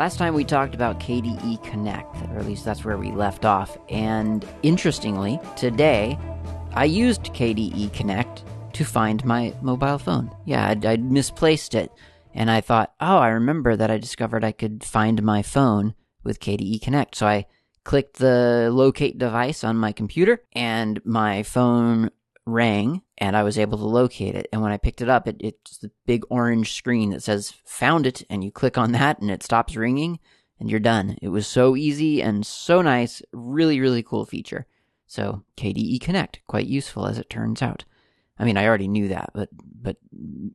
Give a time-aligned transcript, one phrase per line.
[0.00, 3.76] Last time we talked about KDE Connect, or at least that's where we left off,
[3.90, 6.18] and interestingly, today
[6.72, 10.34] I used KDE Connect to find my mobile phone.
[10.46, 11.92] Yeah, I'd, I'd, misplaced it.
[12.32, 15.92] And I thought, oh, I remember that I discovered I could find my phone
[16.24, 17.14] with KDE Connect.
[17.14, 17.44] So I
[17.84, 22.08] clicked the locate device on my computer and my phone
[22.46, 24.48] rang and I was able to locate it.
[24.52, 28.06] And when I picked it up, it, it's the big orange screen that says found
[28.06, 28.22] it.
[28.30, 30.18] And you click on that and it stops ringing
[30.58, 31.16] and you're done.
[31.22, 33.22] It was so easy and so nice.
[33.32, 34.66] Really, really cool feature.
[35.06, 37.84] So KDE Connect, quite useful as it turns out.
[38.38, 39.50] I mean, I already knew that, but
[39.82, 39.96] but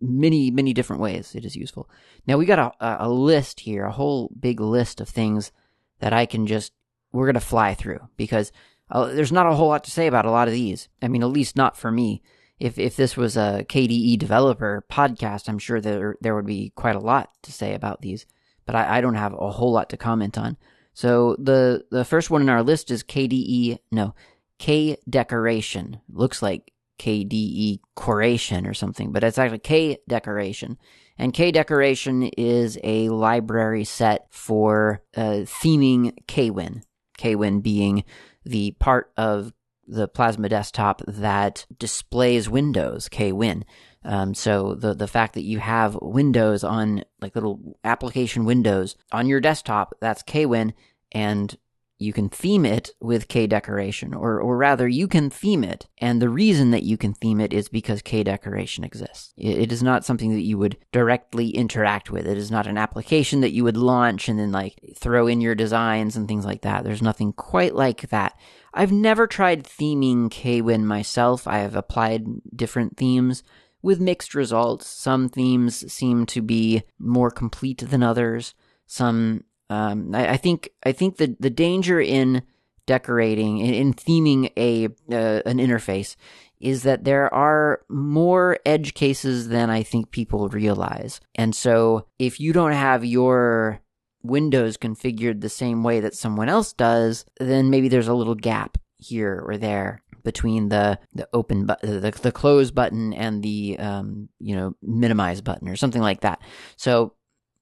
[0.01, 1.89] many many different ways it is useful.
[2.25, 5.51] Now we got a, a list here, a whole big list of things
[5.99, 6.73] that I can just
[7.11, 8.51] we're gonna fly through because
[8.89, 10.89] uh, there's not a whole lot to say about a lot of these.
[11.01, 12.21] I mean, at least not for me.
[12.59, 16.95] If if this was a KDE developer podcast, I'm sure there there would be quite
[16.95, 18.25] a lot to say about these.
[18.65, 20.57] But I, I don't have a whole lot to comment on.
[20.93, 24.15] So the the first one in our list is KDE no
[24.57, 25.99] K decoration.
[26.07, 30.77] Looks like KDE Coration or something, but it's actually K Decoration.
[31.17, 36.83] And K Decoration is a library set for uh, theming KWin.
[37.17, 38.03] KWin being
[38.45, 39.53] the part of
[39.87, 43.63] the Plasma desktop that displays Windows, KWin.
[44.03, 49.27] Um, so the the fact that you have Windows on like little application windows on
[49.27, 50.73] your desktop, that's KWin,
[51.11, 51.57] and
[51.97, 55.87] you can theme it with K decoration, or, or rather, you can theme it.
[55.97, 59.33] And the reason that you can theme it is because K decoration exists.
[59.37, 62.27] It, it is not something that you would directly interact with.
[62.27, 65.55] It is not an application that you would launch and then like throw in your
[65.55, 66.83] designs and things like that.
[66.83, 68.37] There's nothing quite like that.
[68.73, 71.47] I've never tried theming KWin myself.
[71.47, 73.41] I have applied different themes
[73.81, 74.87] with mixed results.
[74.87, 78.53] Some themes seem to be more complete than others.
[78.85, 82.43] Some um, I, I, think I think the the danger in
[82.85, 86.15] decorating in, in theming a uh, an interface
[86.59, 91.19] is that there are more edge cases than I think people realize.
[91.35, 93.81] And so if you don't have your
[94.23, 98.77] windows configured the same way that someone else does, then maybe there's a little gap
[98.97, 104.27] here or there between the the open but the, the close button and the um,
[104.39, 106.41] you know minimize button or something like that.
[106.77, 107.13] So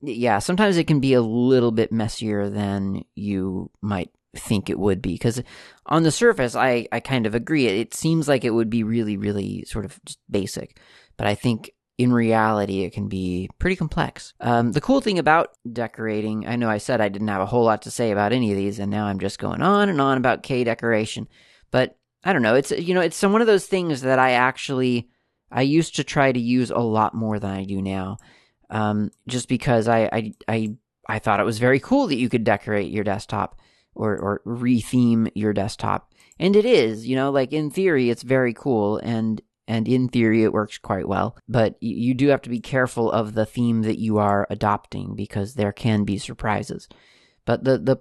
[0.03, 5.02] yeah, sometimes it can be a little bit messier than you might think it would
[5.02, 5.14] be.
[5.14, 5.41] Because
[5.86, 7.68] on the surface, I, I kind of agree.
[7.68, 10.78] It seems like it would be really, really sort of just basic.
[11.16, 14.34] But I think in reality, it can be pretty complex.
[14.41, 17.64] Um, the cool thing about decorating, I know I said I didn't have a whole
[17.64, 20.18] lot to say about any of these, and now I'm just going on and on
[20.18, 21.30] about K decoration.
[21.72, 22.56] But I don't know.
[22.56, 25.09] It's you know, it's some one of those things that I actually
[25.50, 28.18] I used to try to use a lot more than I do now
[28.69, 30.75] um, just because I, I, I,
[31.07, 33.59] I thought it was very cool that you could decorate your desktop
[33.96, 36.12] or, or retheme your desktop.
[36.40, 38.97] And it is, you know, like in theory, it's very cool.
[38.97, 41.38] And, and in theory, it works quite well.
[41.47, 45.53] But you, do have to be careful of the theme that you are adopting because
[45.53, 46.90] there can be surprises.
[47.46, 47.97] But the, the,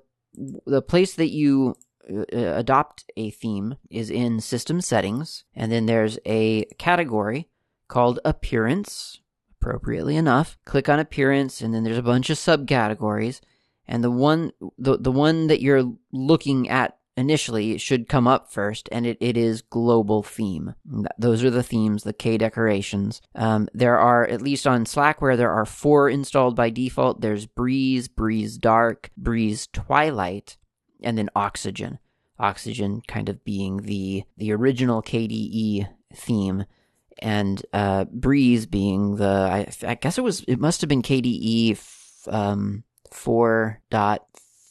[0.67, 1.77] the place that you
[2.11, 5.45] uh, adopt a theme is in system settings.
[5.55, 7.49] And then there's a category
[7.87, 9.21] called appearance
[9.63, 10.59] appropriately enough.
[10.65, 13.41] Click on appearance, and then there's a bunch of subcategories.
[13.87, 18.89] And the one the, the one that you're looking at initially should come up first,
[18.91, 20.75] and it, it is global theme.
[21.19, 23.21] Those are the themes, the K decorations.
[23.35, 27.21] Um, there are, at least on Slackware, there are four installed by default.
[27.21, 30.57] There's Breeze, Breeze Dark, Breeze Twilight,
[31.03, 31.99] and then Oxygen.
[32.39, 36.65] Oxygen kind of being the the original KDE theme
[37.19, 41.73] and uh, Breeze being the I, I, guess it was it must have been KDE
[41.73, 44.27] f- um, four dot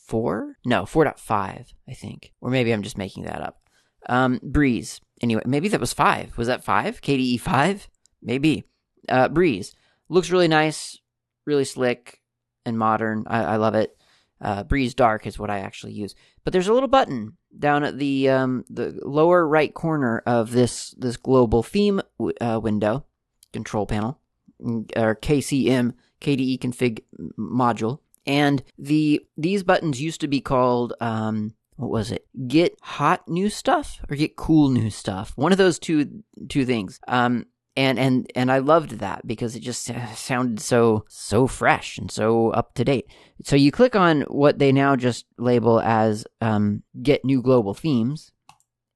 [0.07, 0.57] four?
[0.65, 2.33] No four dot five I think.
[2.41, 3.61] Or maybe I'm just making that up.
[4.07, 5.01] Um, Breeze.
[5.21, 6.37] Anyway maybe that was five.
[6.37, 7.01] Was that five?
[7.01, 7.87] KDE five?
[8.21, 8.65] Maybe.
[9.09, 9.75] Uh, Breeze.
[10.09, 10.97] Looks really nice
[11.45, 12.21] really slick
[12.65, 13.25] and modern.
[13.27, 13.95] I, I love it.
[14.39, 17.97] Uh, Breeze Dark is what I actually use, but there's a little button down at
[17.97, 22.01] the um, the lower right corner of this this global theme
[22.39, 23.05] uh, window
[23.53, 24.19] control panel
[24.59, 27.03] or KCM KDE config
[27.37, 32.27] module and the these buttons used to be called um, what was it?
[32.47, 35.33] Get hot new stuff or get cool new stuff.
[35.35, 36.99] One of those two two things.
[37.07, 42.11] Um, and and and I loved that because it just sounded so so fresh and
[42.11, 43.07] so up to date.
[43.43, 48.31] So you click on what they now just label as um, get new global themes,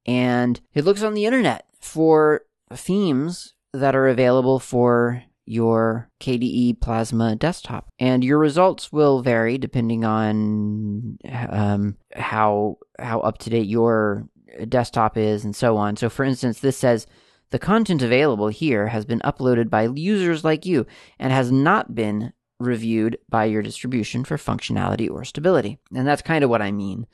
[0.06, 2.42] and it looks on the internet for
[2.74, 7.88] themes that are available for your KDE Plasma desktop.
[8.00, 14.28] And your results will vary depending on um, how how up to date your
[14.68, 15.96] desktop is and so on.
[15.96, 17.08] So for instance, this says
[17.52, 20.86] the content available here has been uploaded by users like you
[21.20, 25.78] and has not been reviewed by your distribution for functionality or stability.
[25.94, 27.06] And that's kind of what I mean.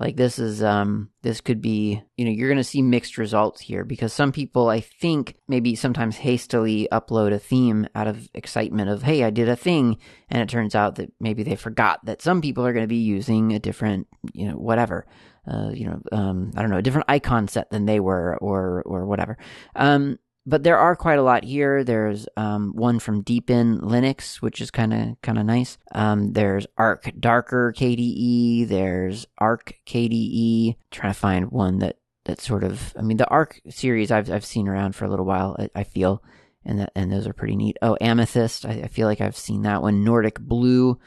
[0.00, 3.60] Like this is um this could be, you know, you're going to see mixed results
[3.60, 8.90] here because some people I think maybe sometimes hastily upload a theme out of excitement
[8.90, 9.96] of, "Hey, I did a thing."
[10.30, 12.96] And it turns out that maybe they forgot that some people are going to be
[12.96, 15.04] using a different, you know, whatever.
[15.46, 18.82] Uh, you know, um, I don't know, a different icon set than they were, or
[18.84, 19.38] or whatever.
[19.74, 20.18] Um,
[20.48, 21.84] but there are quite a lot here.
[21.84, 25.76] There's um, one from Deepin Linux, which is kind of kind of nice.
[25.92, 28.66] Um, there's Arc Darker KDE.
[28.66, 30.76] There's Arc KDE.
[30.90, 32.94] trying to find one that that sort of.
[32.98, 35.54] I mean, the Arc series I've I've seen around for a little while.
[35.58, 36.22] I, I feel,
[36.64, 37.76] and that and those are pretty neat.
[37.82, 38.64] Oh, Amethyst.
[38.64, 40.02] I, I feel like I've seen that one.
[40.02, 40.98] Nordic Blue,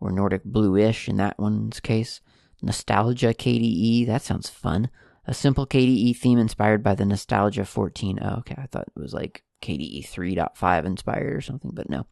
[0.00, 2.20] or Nordic Bluish in that one's case.
[2.62, 4.06] Nostalgia KDE.
[4.06, 4.90] That sounds fun
[5.28, 8.18] a simple KDE theme inspired by the Nostalgia 14.
[8.22, 12.06] Oh, okay, I thought it was like KDE 3.5 inspired or something, but no.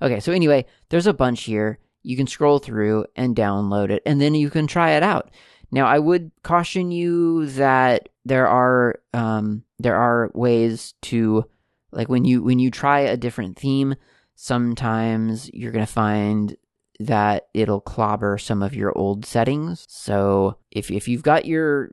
[0.00, 1.78] Okay, so anyway, there's a bunch here.
[2.02, 5.30] You can scroll through and download it, and then you can try it out.
[5.70, 11.44] Now, I would caution you that there are um, there are ways to
[11.92, 13.94] like when you when you try a different theme,
[14.34, 16.56] sometimes you're gonna find
[17.06, 19.86] that it'll clobber some of your old settings.
[19.88, 21.90] So if if you've got your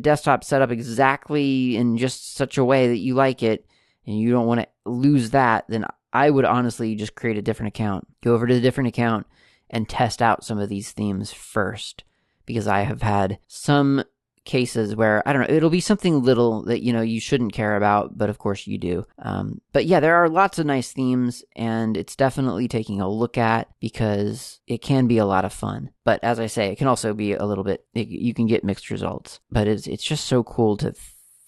[0.00, 3.66] desktop set up exactly in just such a way that you like it
[4.06, 7.68] and you don't want to lose that, then I would honestly just create a different
[7.68, 8.06] account.
[8.22, 9.26] Go over to the different account
[9.68, 12.04] and test out some of these themes first
[12.46, 14.04] because I have had some
[14.46, 17.76] cases where I don't know, it'll be something little that you know you shouldn't care
[17.76, 19.04] about, but of course you do.
[19.18, 23.36] Um, but yeah, there are lots of nice themes, and it's definitely taking a look
[23.36, 25.90] at because it can be a lot of fun.
[26.04, 27.84] But as I say, it can also be a little bit.
[27.94, 30.94] It, you can get mixed results, but it's it's just so cool to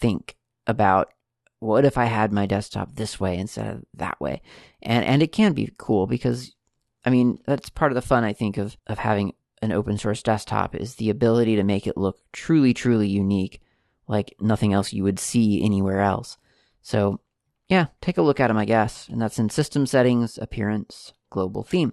[0.00, 0.36] think
[0.66, 1.12] about
[1.60, 4.42] what if I had my desktop this way instead of that way,
[4.82, 6.54] and and it can be cool because
[7.04, 9.32] I mean, that's part of the fun, I think, of, of having
[9.62, 13.60] an open source desktop is the ability to make it look truly, truly unique,
[14.06, 16.38] like nothing else you would see anywhere else.
[16.82, 17.20] So,
[17.68, 19.08] yeah, take a look at them, I guess.
[19.08, 21.92] And that's in System Settings, Appearance, Global Theme.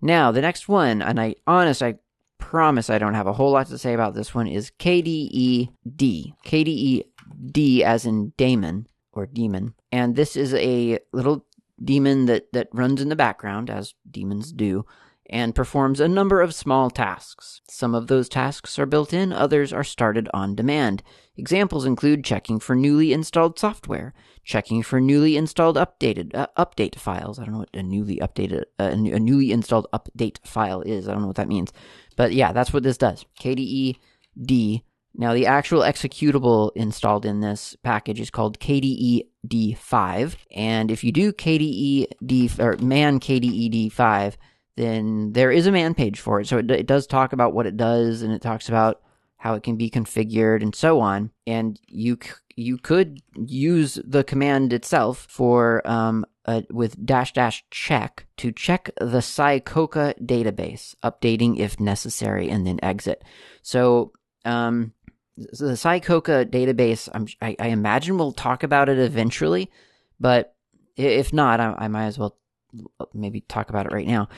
[0.00, 1.96] Now, the next one, and I honest, I
[2.38, 6.34] promise I don't have a whole lot to say about this one, is KDED.
[6.44, 9.74] KDED as in daemon or demon.
[9.92, 11.46] And this is a little
[11.82, 14.84] demon that, that runs in the background, as demons do,
[15.30, 17.60] and performs a number of small tasks.
[17.68, 21.02] Some of those tasks are built in, others are started on demand.
[21.36, 24.12] Examples include checking for newly installed software,
[24.44, 27.38] checking for newly installed updated uh, update files.
[27.38, 31.08] I don't know what a newly updated uh, a newly installed update file is.
[31.08, 31.72] I don't know what that means.
[32.16, 33.24] But yeah, that's what this does.
[33.40, 33.96] KDE
[34.40, 34.84] D.
[35.14, 41.12] Now the actual executable installed in this package is called KDE D5, and if you
[41.12, 44.36] do KDE D or man KDE D5
[44.76, 46.46] then there is a man page for it.
[46.46, 49.02] So it, it does talk about what it does and it talks about
[49.36, 51.30] how it can be configured and so on.
[51.46, 52.18] And you
[52.54, 56.24] you could use the command itself for um,
[56.70, 63.24] with dash dash check to check the Sycoca database, updating if necessary, and then exit.
[63.62, 64.12] So
[64.44, 64.92] um,
[65.52, 67.08] so the Sycoca database,
[67.40, 69.70] I, I imagine we'll talk about it eventually,
[70.20, 70.54] but
[70.96, 72.36] if not, I, I might as well
[73.14, 74.28] maybe talk about it right now.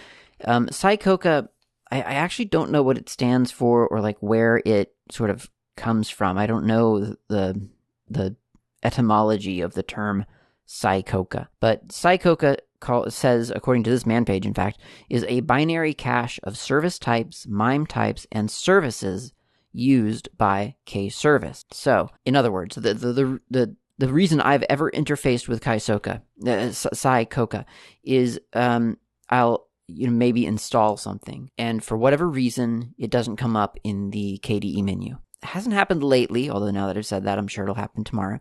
[0.45, 1.49] Um, Sycoca,
[1.91, 5.51] I, I actually don't know what it stands for or like where it sort of
[5.77, 6.39] comes from.
[6.39, 7.69] I don't know the
[8.09, 8.37] the
[8.83, 10.25] etymology of the term
[10.67, 15.95] Sycoca, but Sycoca call, says, according to this man page, in fact, is a binary
[15.95, 19.33] cache of service types, MIME types, and services
[19.73, 21.65] used by K-Service.
[21.73, 26.23] So, in other words, the the the, the the reason I've ever interfaced with Kaisoka,
[26.43, 27.65] uh, Sycoca,
[28.03, 28.99] is um,
[29.29, 34.11] I'll you know maybe install something and for whatever reason it doesn't come up in
[34.11, 35.19] the KDE menu.
[35.43, 38.41] It hasn't happened lately, although now that I've said that, I'm sure it'll happen tomorrow.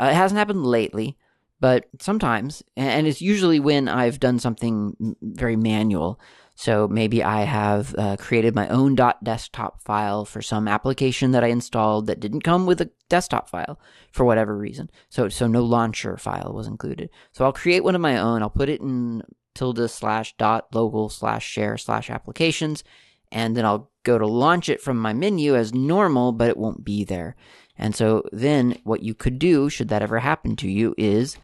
[0.00, 1.16] Uh, it hasn't happened lately,
[1.60, 6.18] but sometimes, and it's usually when I've done something very manual.
[6.56, 11.46] So maybe I have uh, created my own .desktop file for some application that I
[11.46, 13.80] installed that didn't come with a desktop file
[14.12, 14.90] for whatever reason.
[15.08, 17.08] So so no launcher file was included.
[17.32, 18.42] So I'll create one of my own.
[18.42, 19.22] I'll put it in
[19.54, 22.84] tilde slash dot local slash share slash applications,
[23.32, 26.84] and then I'll go to launch it from my menu as normal, but it won't
[26.84, 27.36] be there.
[27.76, 31.38] And so then what you could do, should that ever happen to you, is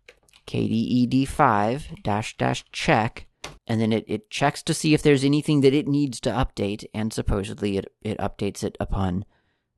[0.47, 3.27] KDED5 dash dash check,
[3.67, 6.85] and then it, it checks to see if there's anything that it needs to update,
[6.95, 9.25] and supposedly it, it updates it upon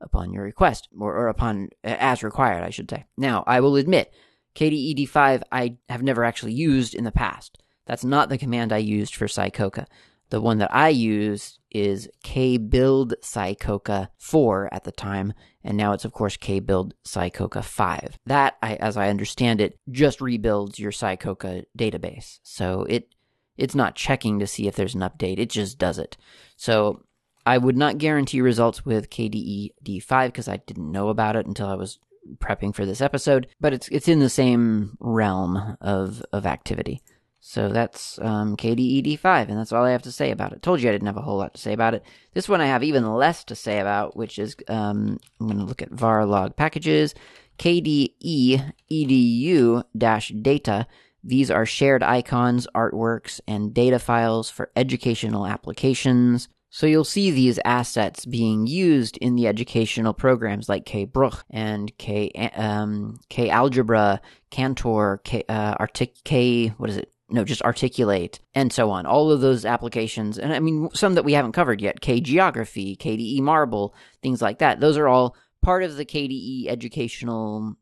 [0.01, 3.05] upon your request, or, or upon as required, I should say.
[3.17, 4.13] Now, I will admit,
[4.55, 7.59] KDED5 I have never actually used in the past.
[7.89, 9.87] That's not the command I used for Sycoca.
[10.31, 15.33] The one that I used is kbuild Sycoca 4 at the time,
[15.65, 18.19] and now it's of course kbuild Sycoca 5.
[18.27, 22.41] That, I, as I understand it, just rebuilds your Sycoca database.
[22.43, 23.09] So it
[23.57, 26.17] it's not checking to see if there's an update, it just does it.
[26.57, 27.03] So
[27.45, 31.67] I would not guarantee results with KDE D5 because I didn't know about it until
[31.67, 31.99] I was
[32.37, 37.01] prepping for this episode, but it's it's in the same realm of of activity.
[37.41, 40.61] So that's um, KDED5, and that's all I have to say about it.
[40.61, 42.05] Told you I didn't have a whole lot to say about it.
[42.35, 45.65] This one I have even less to say about, which is um, I'm going to
[45.65, 47.15] look at var log packages,
[47.59, 50.87] KDE edu data.
[51.25, 56.49] These are shared icons, artworks, and data files for educational applications.
[56.71, 62.31] So you'll see these assets being used in the educational programs like KBruch and K
[62.55, 67.13] um, K Algebra, Cantor, K uh, Artic K what is it?
[67.31, 69.05] No, just Artikulate and so on.
[69.05, 72.97] All of those applications, and I mean some that we haven't covered yet, K geography,
[72.97, 74.81] KDE Marble, things like that.
[74.81, 77.75] Those are all part of the KDE educational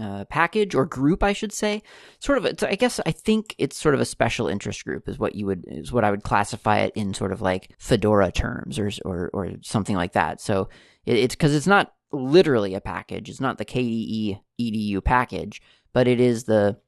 [0.00, 1.82] uh, package or group, I should say.
[2.18, 5.34] Sort of, I guess I think it's sort of a special interest group is what
[5.34, 8.90] you would is what I would classify it in sort of like Fedora terms or
[9.04, 10.40] or or something like that.
[10.40, 10.68] So
[11.04, 13.28] it, it's because it's not literally a package.
[13.28, 15.60] It's not the KDE edu package,
[15.92, 16.78] but it is the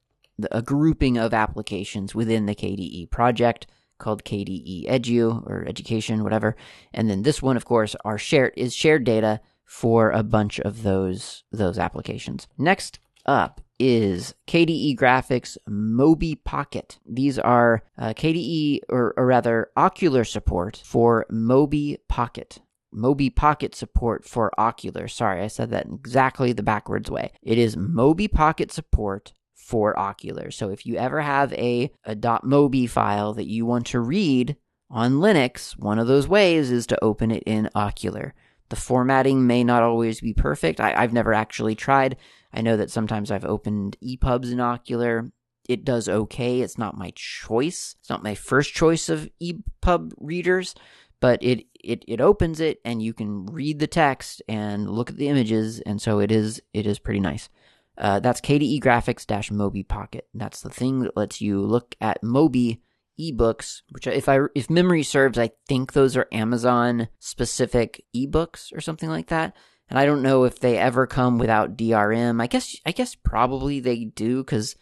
[0.51, 3.67] a grouping of applications within the KDE project
[3.97, 6.55] called KDE Edu or Education, whatever.
[6.93, 10.83] And then this one, of course, are shared is shared data for a bunch of
[10.83, 12.47] those those applications.
[12.57, 16.99] Next up is KDE Graphics Mobi Pocket.
[17.05, 22.59] These are uh, KDE, or, or rather, Okular support for Mobi Pocket.
[22.93, 25.09] Mobi Pocket support for Okular.
[25.09, 27.31] Sorry, I said that exactly the backwards way.
[27.43, 29.33] It is Mobi Pocket support
[29.67, 30.53] for Okular.
[30.53, 34.55] So if you ever have a, a .mobi file that you want to read
[34.89, 38.31] on Linux, one of those ways is to open it in Okular.
[38.69, 40.79] The formatting may not always be perfect.
[40.79, 42.15] I, have never actually tried.
[42.53, 45.33] I know that sometimes I've opened EPUBs in Okular.
[45.67, 46.61] It does okay.
[46.61, 47.97] It's not my choice.
[47.99, 50.75] It's not my first choice of EPUB readers,
[51.19, 55.17] but it, it, it opens it and you can read the text and look at
[55.17, 57.49] the images, and so it is it is pretty nice.
[57.97, 60.27] Uh, that's KDE Graphics Mobi Pocket.
[60.33, 62.79] That's the thing that lets you look at Mobi
[63.19, 68.81] ebooks, which if I if memory serves, I think those are Amazon specific ebooks or
[68.81, 69.55] something like that.
[69.89, 72.41] And I don't know if they ever come without DRM.
[72.41, 74.75] I guess I guess probably they do because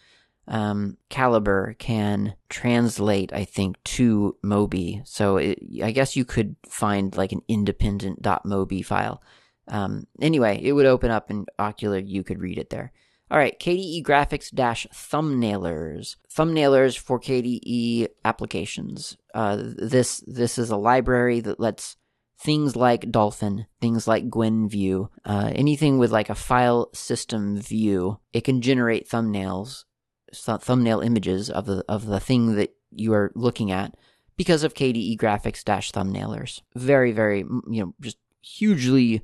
[0.47, 5.07] um, Calibre can translate, I think, to Mobi.
[5.07, 9.23] So it, I guess you could find like an independent .mobi file.
[9.67, 12.03] Um, anyway, it would open up in Okular.
[12.05, 12.91] You could read it there.
[13.31, 16.15] All right, KDE Graphics dash thumbnailers.
[16.31, 19.17] Thumbnailers for KDE applications.
[19.33, 21.97] Uh, this this is a library that lets
[22.39, 28.41] things like Dolphin, things like Gwenview, uh, anything with like a file system view, it
[28.43, 29.85] can generate thumbnails,
[30.31, 33.95] th- thumbnail images of the of the thing that you are looking at
[34.37, 36.61] because of KDE Graphics dash thumbnailers.
[36.75, 39.23] Very very you know just hugely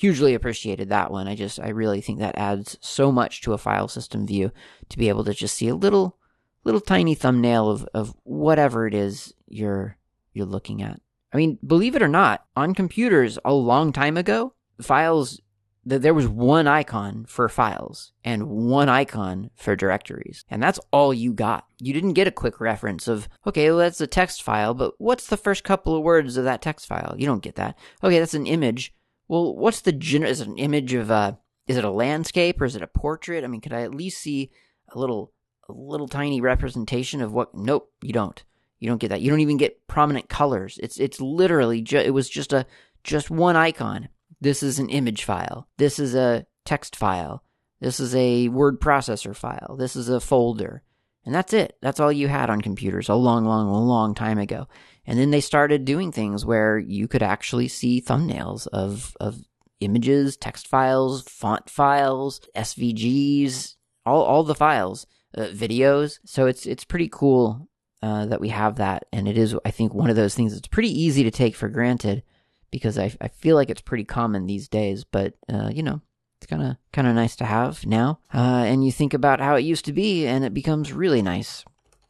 [0.00, 1.28] hugely appreciated that one.
[1.28, 4.50] I just I really think that adds so much to a file system view
[4.88, 6.16] to be able to just see a little
[6.64, 9.96] little tiny thumbnail of, of whatever it is you're
[10.32, 11.00] you're looking at.
[11.32, 15.40] I mean, believe it or not, on computers a long time ago, files
[15.84, 20.44] that there was one icon for files and one icon for directories.
[20.50, 21.66] And that's all you got.
[21.78, 25.26] You didn't get a quick reference of, okay, well, that's a text file, but what's
[25.26, 27.14] the first couple of words of that text file?
[27.16, 27.78] You don't get that.
[28.04, 28.92] Okay, that's an image
[29.30, 30.28] well, what's the general?
[30.28, 31.38] Is it an image of a?
[31.68, 33.44] Is it a landscape or is it a portrait?
[33.44, 34.50] I mean, could I at least see
[34.88, 35.32] a little,
[35.68, 37.54] a little tiny representation of what?
[37.54, 38.42] Nope, you don't.
[38.80, 39.20] You don't get that.
[39.20, 40.80] You don't even get prominent colors.
[40.82, 42.66] It's it's literally ju- it was just a
[43.04, 44.08] just one icon.
[44.40, 45.68] This is an image file.
[45.76, 47.44] This is a text file.
[47.78, 49.76] This is a word processor file.
[49.78, 50.82] This is a folder.
[51.24, 51.76] And that's it.
[51.82, 54.66] That's all you had on computers a long, long, long time ago.
[55.06, 59.42] And then they started doing things where you could actually see thumbnails of, of
[59.80, 66.18] images, text files, font files, SVGs, all, all the files, uh, videos.
[66.24, 67.68] So it's, it's pretty cool
[68.02, 69.04] uh, that we have that.
[69.12, 71.68] And it is, I think, one of those things that's pretty easy to take for
[71.68, 72.22] granted
[72.70, 75.04] because I, I feel like it's pretty common these days.
[75.04, 76.00] But, uh, you know,
[76.40, 78.18] it's kind of kind of nice to have now.
[78.32, 81.64] Uh, and you think about how it used to be, and it becomes really nice.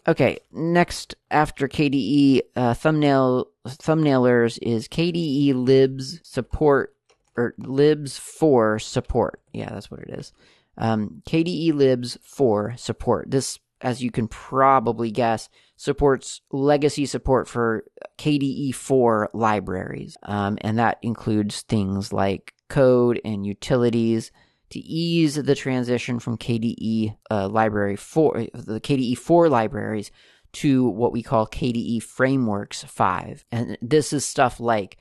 [0.07, 6.95] Okay, next after KDE uh, thumbnail thumbnailers is KDE libs support
[7.37, 9.41] or libs for support.
[9.53, 10.33] Yeah, that's what it is.
[10.79, 13.31] Um, KDE libs for support.
[13.31, 15.49] This, as you can probably guess,
[15.81, 17.85] supports legacy support for
[18.19, 20.15] KDE 4 libraries.
[20.25, 24.31] Um, and that includes things like code and utilities
[24.69, 30.11] to ease the transition from KDE uh, library 4, the KDE 4 libraries
[30.53, 33.47] to what we call KDE Frameworks 5.
[33.51, 34.99] And this is stuff like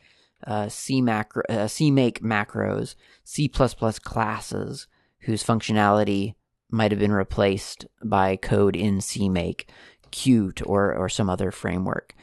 [0.48, 2.95] uh, C macro, uh, CMake macros,
[3.25, 4.88] C++ classes,
[5.24, 6.36] whose functionality
[6.71, 9.65] might have been replaced by code in CMake,
[10.12, 12.13] Qt, or or some other framework.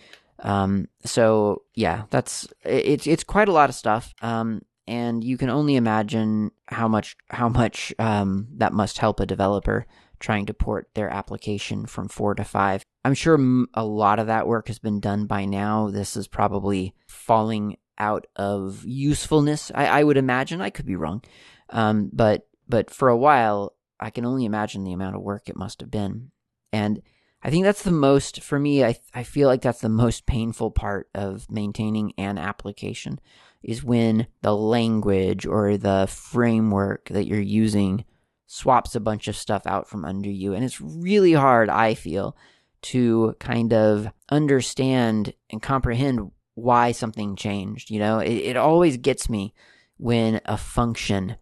[0.40, 4.14] Um, so yeah, that's it's it's quite a lot of stuff.
[4.22, 9.26] Um, and you can only imagine how much how much um, that must help a
[9.26, 9.86] developer
[10.18, 12.82] trying to port their application from four to five.
[13.04, 13.38] I'm sure
[13.74, 15.90] a lot of that work has been done by now.
[15.90, 19.70] This is probably falling out of usefulness.
[19.74, 20.60] I, I would imagine.
[20.60, 21.22] I could be wrong,
[21.70, 25.56] um, but but for a while, I can only imagine the amount of work it
[25.56, 26.30] must have been.
[26.72, 27.02] And
[27.42, 28.84] I think that's the most for me.
[28.84, 33.20] I I feel like that's the most painful part of maintaining an application
[33.62, 38.04] is when the language or the framework that you're using
[38.46, 40.54] swaps a bunch of stuff out from under you.
[40.54, 42.36] And it's really hard, I feel,
[42.82, 47.90] to kind of understand and comprehend why something changed.
[47.90, 49.52] You know, it, it always gets me
[49.96, 51.36] when a function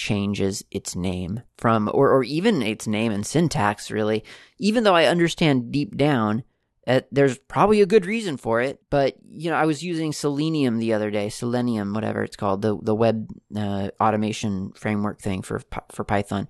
[0.00, 4.24] changes its name from, or, or even its name and syntax, really,
[4.58, 6.42] even though I understand deep down
[6.86, 10.78] uh, there's probably a good reason for it, but you know, I was using Selenium
[10.78, 15.60] the other day, Selenium, whatever it's called, the the web uh, automation framework thing for
[15.92, 16.48] for Python,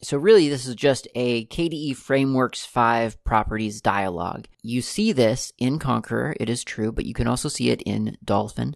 [0.03, 4.46] so really, this is just a KDE Frameworks 5 properties dialog.
[4.61, 8.18] You see this in Konqueror, it is true, but you can also see it in
[8.25, 8.75] Dolphin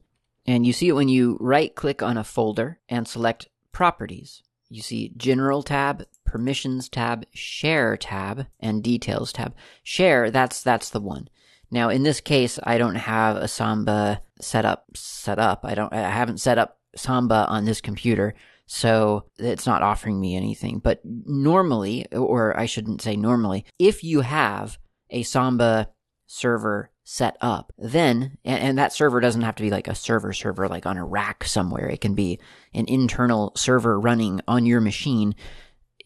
[0.50, 4.42] And you see it when you right click on a folder and select Properties.
[4.68, 9.54] You see General tab, Permissions tab, Share tab, and Details tab.
[9.84, 11.28] Share, that's that's the one.
[11.70, 15.60] Now, in this case, I don't have a Samba set up, set up.
[15.62, 15.92] I don't.
[15.92, 18.34] I haven't set up Samba on this computer,
[18.66, 20.80] so it's not offering me anything.
[20.80, 24.78] But normally, or I shouldn't say normally, if you have
[25.10, 25.90] a Samba
[26.26, 30.32] server set up, then, and, and, that server doesn't have to be like a server
[30.32, 31.88] server, like on a rack somewhere.
[31.88, 32.38] It can be
[32.72, 35.34] an internal server running on your machine.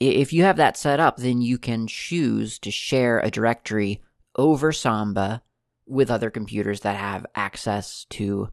[0.01, 4.01] If you have that set up, then you can choose to share a directory
[4.35, 5.43] over Samba
[5.87, 8.49] with other computers that have access to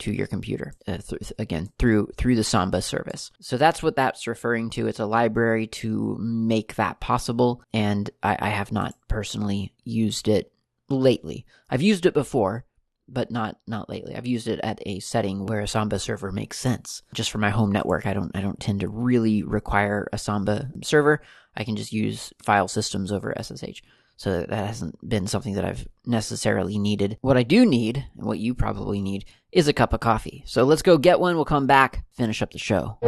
[0.00, 3.30] to your computer uh, th- again through through the Samba service.
[3.40, 4.88] So that's what that's referring to.
[4.88, 10.52] It's a library to make that possible, and I, I have not personally used it
[11.00, 11.46] lately.
[11.70, 12.64] I've used it before,
[13.08, 14.14] but not not lately.
[14.14, 17.02] I've used it at a setting where a Samba server makes sense.
[17.12, 20.70] Just for my home network, I don't I don't tend to really require a Samba
[20.82, 21.20] server.
[21.56, 23.82] I can just use file systems over SSH.
[24.16, 27.18] So that hasn't been something that I've necessarily needed.
[27.22, 30.44] What I do need, and what you probably need, is a cup of coffee.
[30.46, 31.34] So let's go get one.
[31.34, 32.98] We'll come back, finish up the show.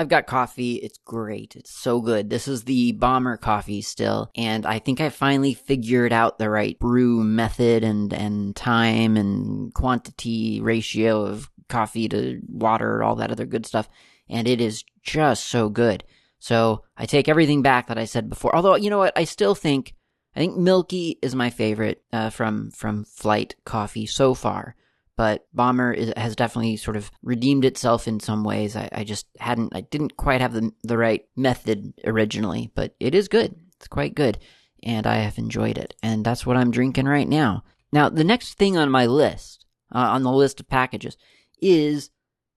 [0.00, 0.76] I've got coffee.
[0.76, 1.56] It's great.
[1.56, 2.30] It's so good.
[2.30, 6.78] This is the bomber coffee still, and I think I finally figured out the right
[6.78, 13.44] brew method and and time and quantity ratio of coffee to water, all that other
[13.44, 13.90] good stuff,
[14.28, 16.02] and it is just so good.
[16.38, 18.56] So I take everything back that I said before.
[18.56, 19.94] Although you know what, I still think
[20.34, 24.76] I think Milky is my favorite uh, from from Flight Coffee so far
[25.20, 28.74] but Bomber is, has definitely sort of redeemed itself in some ways.
[28.74, 33.14] I, I, just hadn't, I didn't quite have the, the right method originally, but it
[33.14, 33.54] is good.
[33.76, 34.38] It's quite good,
[34.82, 37.64] and I have enjoyed it, and that's what I'm drinking right now.
[37.92, 41.18] Now, the next thing on my list, uh, on the list of packages,
[41.60, 42.08] is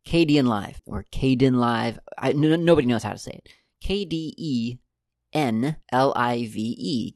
[0.07, 1.97] Kdenlive Live, or Kdenlive.
[2.17, 3.49] I, n- nobody knows how to say it.
[3.81, 4.77] K D E
[5.33, 7.11] N L I V E.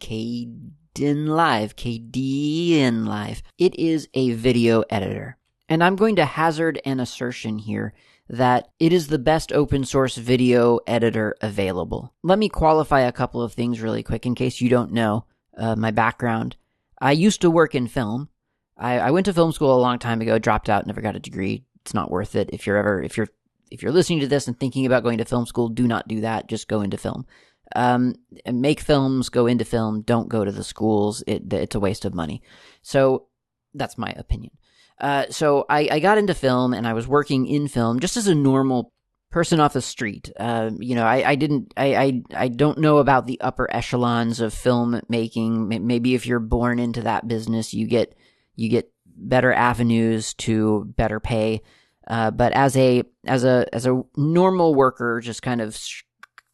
[0.98, 3.42] Kdenlive, Kdenlive.
[3.60, 5.38] It is a video editor.
[5.70, 7.94] And I'm going to hazard an assertion here
[8.30, 12.14] that it is the best open source video editor available.
[12.24, 15.76] Let me qualify a couple of things really quick in case you don't know uh,
[15.76, 16.58] my background.
[17.00, 18.30] I used to work in film.
[18.76, 21.20] I, I went to film school a long time ago, dropped out, never got a
[21.20, 21.64] degree.
[21.82, 22.50] It's not worth it.
[22.52, 23.30] If you're ever, if you're,
[23.70, 26.22] if you're listening to this and thinking about going to film school, do not do
[26.22, 26.48] that.
[26.48, 27.28] Just go into film.
[27.76, 28.16] Um,
[28.52, 31.24] make films, go into film, don't go to the schools.
[31.28, 32.42] It, it's a waste of money.
[32.82, 33.28] So
[33.74, 34.52] that's my opinion.
[35.00, 38.28] Uh, so I, I got into film and I was working in film just as
[38.28, 38.94] a normal
[39.30, 40.32] person off the street.
[40.40, 44.40] Uh, you know, I, I didn't, I, I, I don't know about the upper echelons
[44.40, 45.68] of film making.
[45.68, 48.16] Maybe if you're born into that business, you get,
[48.56, 51.62] you get better avenues to better pay.
[52.08, 55.78] Uh, but as a, as a, as a normal worker, just kind of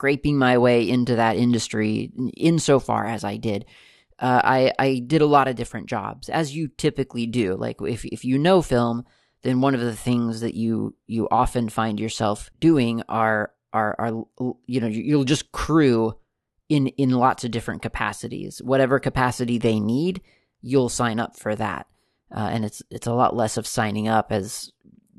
[0.03, 3.63] scraping my way into that industry insofar as I did,
[4.19, 7.55] uh, I I did a lot of different jobs, as you typically do.
[7.55, 9.05] Like if if you know film,
[9.43, 14.25] then one of the things that you you often find yourself doing are are are
[14.67, 16.15] you know you'll just crew
[16.67, 18.61] in in lots of different capacities.
[18.61, 20.19] Whatever capacity they need,
[20.61, 21.87] you'll sign up for that,
[22.35, 24.69] uh, and it's it's a lot less of signing up as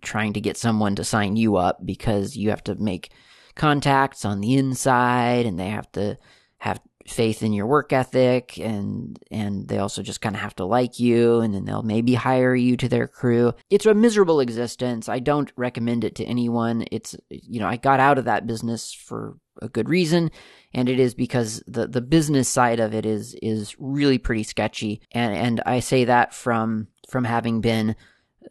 [0.02, 3.10] trying to get someone to sign you up because you have to make
[3.54, 6.16] contacts on the inside and they have to
[6.58, 10.64] have faith in your work ethic and and they also just kind of have to
[10.64, 13.52] like you and then they'll maybe hire you to their crew.
[13.70, 15.08] It's a miserable existence.
[15.08, 16.84] I don't recommend it to anyone.
[16.90, 20.30] It's you know, I got out of that business for a good reason
[20.72, 25.00] and it is because the the business side of it is is really pretty sketchy
[25.12, 27.96] and and I say that from from having been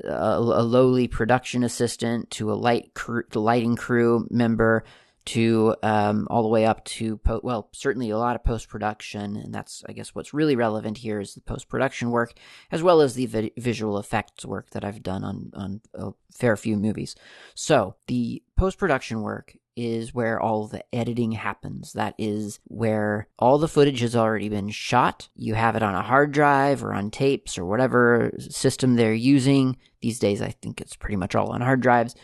[0.03, 4.83] a, a lowly production assistant to a light crew, lighting crew member
[5.25, 9.37] to um, all the way up to po- well certainly a lot of post production
[9.37, 12.33] and that's i guess what's really relevant here is the post production work
[12.73, 16.57] as well as the vi- visual effects work that i've done on on a fair
[16.57, 17.15] few movies.
[17.55, 21.93] So the post production work is where all the editing happens.
[21.93, 25.29] That is where all the footage has already been shot.
[25.35, 29.77] You have it on a hard drive or on tapes or whatever system they're using.
[30.01, 32.15] These days, I think it's pretty much all on hard drives.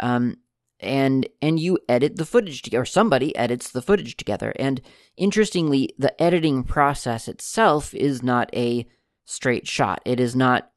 [0.00, 0.36] Um,
[0.80, 4.52] and and you edit the footage together, or somebody edits the footage together.
[4.58, 4.80] And
[5.16, 8.86] interestingly, the editing process itself is not a
[9.24, 10.00] straight shot.
[10.04, 10.70] It is not.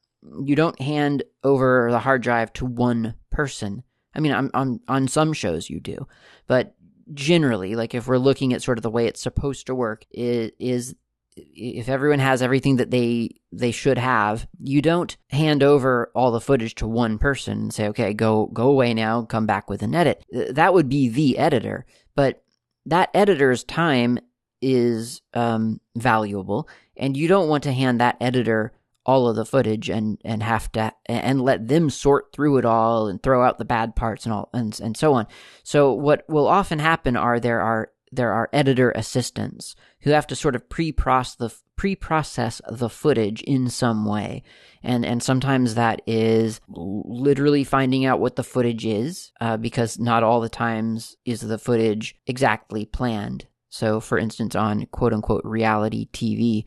[0.44, 5.08] You don't hand over the hard drive to one person I mean, on, on, on
[5.08, 6.08] some shows you do,
[6.48, 6.76] but
[7.14, 10.56] generally, like if we're looking at sort of the way it's supposed to work, it
[10.60, 10.96] is
[11.38, 16.42] if everyone has everything that they they should have, you don't hand over all the
[16.42, 19.96] footage to one person and say, "Okay, go go away now, come back with an
[19.96, 22.44] edit." That would be the editor, but
[22.86, 24.20] that editor's time
[24.62, 28.74] is um, valuable, and you don't want to hand that editor
[29.06, 33.08] all of the footage and and have to and let them sort through it all
[33.08, 35.28] and throw out the bad parts and all and and so on.
[35.64, 40.36] So what will often happen are there are there are editor assistants who have to
[40.36, 44.44] sort of pre-process the pre-process the footage in some way
[44.84, 50.24] and and sometimes that is literally finding out what the footage is uh, because not
[50.24, 56.08] all the times is the footage exactly planned so for instance on quote unquote reality
[56.14, 56.66] tv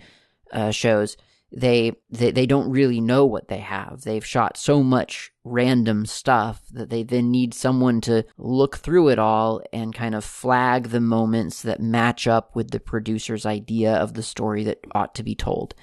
[0.53, 1.17] uh, shows
[1.57, 4.03] they, they they don't really know what they have.
[4.03, 9.19] They've shot so much random stuff that they then need someone to look through it
[9.19, 14.15] all and kind of flag the moments that match up with the producer's idea of
[14.15, 15.75] the story that ought to be told.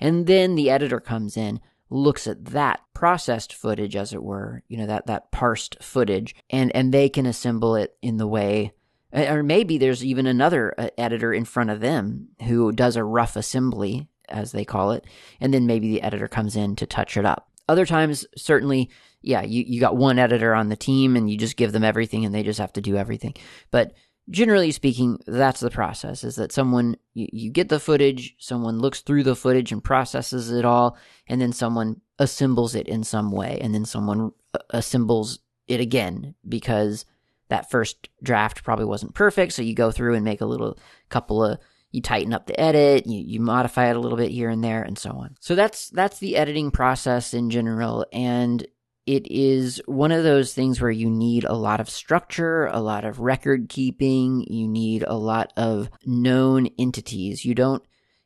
[0.00, 1.60] And then the editor comes in,
[1.90, 6.74] looks at that processed footage as it were, you know, that that parsed footage and
[6.74, 8.72] and they can assemble it in the way
[9.10, 13.36] or maybe there's even another uh, editor in front of them who does a rough
[13.36, 15.04] assembly as they call it,
[15.40, 17.48] and then maybe the editor comes in to touch it up.
[17.68, 21.56] Other times, certainly, yeah, you, you got one editor on the team and you just
[21.56, 23.34] give them everything and they just have to do everything.
[23.70, 23.92] But
[24.30, 29.00] generally speaking, that's the process is that someone, you, you get the footage, someone looks
[29.00, 33.58] through the footage and processes it all, and then someone assembles it in some way,
[33.60, 37.04] and then someone uh, assembles it again because
[37.48, 39.52] that first draft probably wasn't perfect.
[39.52, 41.58] So you go through and make a little couple of
[41.90, 44.82] you tighten up the edit, you, you modify it a little bit here and there,
[44.82, 45.36] and so on.
[45.40, 48.66] So that's that's the editing process in general, and
[49.08, 53.06] it is one of those things where you need a lot of structure, a lot
[53.06, 57.42] of record keeping, you need a lot of known entities.
[57.42, 57.82] You don't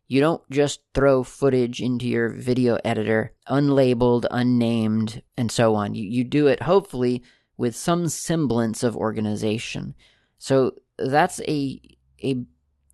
[0.08, 5.94] you don't just throw footage into your video editor unlabeled, unnamed, and so on.
[5.94, 7.22] You you do it hopefully
[7.56, 9.94] with some semblance of organization.
[10.38, 11.80] So that's a
[12.24, 12.44] a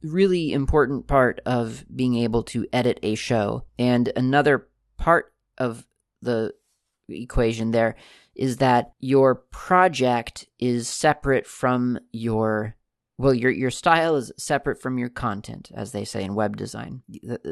[0.02, 3.64] really important part of being able to edit a show.
[3.78, 5.87] And another part of
[6.22, 6.52] the
[7.08, 7.96] equation there
[8.34, 12.76] is that your project is separate from your
[13.18, 17.02] well your your style is separate from your content as they say in web design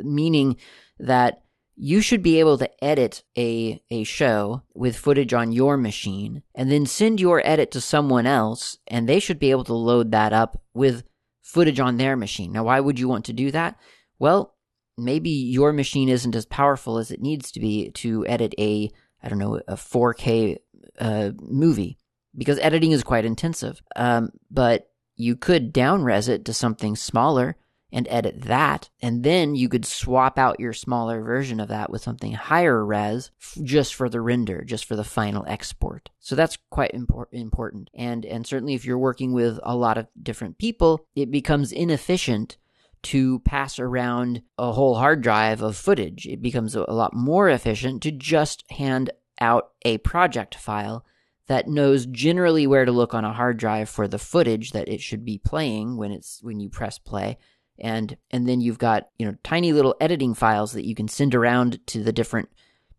[0.05, 0.57] meaning
[0.99, 1.43] that
[1.75, 6.71] you should be able to edit a a show with footage on your machine and
[6.71, 10.33] then send your edit to someone else and they should be able to load that
[10.33, 11.03] up with
[11.47, 12.51] footage on their machine.
[12.51, 13.79] Now, why would you want to do that?
[14.19, 14.57] Well,
[14.99, 18.91] maybe your machine isn't as powerful as it needs to be to edit a,
[19.23, 20.57] I don't know, a 4K
[20.99, 21.99] uh, movie
[22.37, 23.81] because editing is quite intensive.
[23.95, 27.57] Um, but you could downres it to something smaller
[27.97, 28.91] and edit that.
[29.01, 33.31] And then you could swap out your smaller version of that with something higher res
[33.63, 36.11] just for the render, just for the final export.
[36.21, 37.89] So that's quite impor- important.
[37.95, 42.59] And, and certainly if you're working with a lot of different people, it becomes inefficient
[43.05, 46.27] to pass around a whole hard drive of footage.
[46.27, 49.09] It becomes a lot more efficient to just hand
[49.41, 51.03] out a project file
[51.47, 55.01] that knows generally where to look on a hard drive for the footage that it
[55.01, 57.39] should be playing when it's when you press play
[57.79, 61.35] and and then you've got you know tiny little editing files that you can send
[61.35, 62.49] around to the different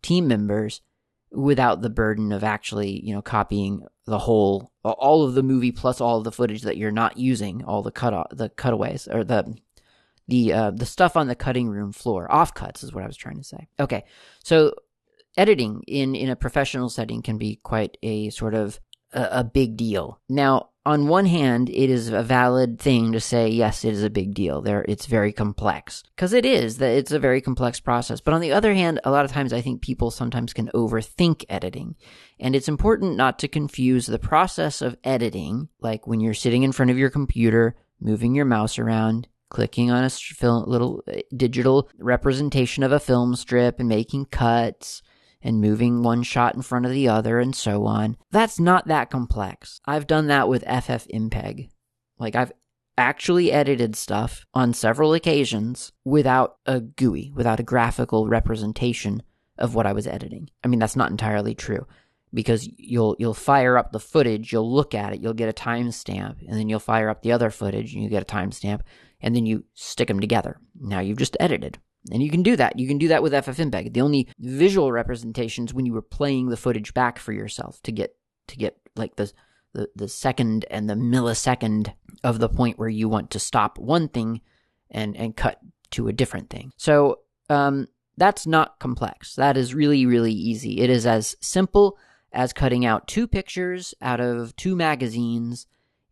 [0.02, 0.80] team members
[1.30, 6.00] without the burden of actually you know copying the whole all of the movie plus
[6.00, 9.54] all of the footage that you're not using all the cut the cutaways or the
[10.28, 12.28] the uh, the stuff on the cutting room floor.
[12.30, 13.66] Offcuts is what I was trying to say.
[13.80, 14.04] Okay.
[14.44, 14.74] So
[15.36, 18.78] editing in in a professional setting can be quite a sort of
[19.12, 20.20] a, a big deal.
[20.28, 24.08] Now on one hand, it is a valid thing to say, yes, it is a
[24.08, 24.62] big deal.
[24.62, 26.02] There, it's very complex.
[26.16, 28.22] Because it is, that it's a very complex process.
[28.22, 31.44] But on the other hand, a lot of times I think people sometimes can overthink
[31.50, 31.94] editing.
[32.40, 36.72] And it's important not to confuse the process of editing, like when you're sitting in
[36.72, 41.90] front of your computer, moving your mouse around, clicking on a film, little uh, digital
[41.98, 45.02] representation of a film strip and making cuts
[45.42, 48.16] and moving one shot in front of the other and so on.
[48.30, 49.80] That's not that complex.
[49.86, 51.68] I've done that with FFmpeg.
[52.18, 52.52] Like I've
[52.96, 59.22] actually edited stuff on several occasions without a GUI, without a graphical representation
[59.56, 60.50] of what I was editing.
[60.64, 61.86] I mean, that's not entirely true
[62.32, 66.36] because you'll you'll fire up the footage, you'll look at it, you'll get a timestamp,
[66.46, 68.80] and then you'll fire up the other footage and you get a timestamp,
[69.20, 70.58] and then you stick them together.
[70.78, 71.78] Now you've just edited.
[72.10, 72.78] And you can do that.
[72.78, 73.92] You can do that with FFmpeg.
[73.92, 78.16] The only visual representations when you were playing the footage back for yourself to get
[78.48, 79.32] to get like the
[79.74, 81.92] the, the second and the millisecond
[82.24, 84.40] of the point where you want to stop one thing
[84.90, 86.72] and and cut to a different thing.
[86.76, 89.34] So um, that's not complex.
[89.34, 90.80] That is really really easy.
[90.80, 91.98] It is as simple
[92.32, 95.66] as cutting out two pictures out of two magazines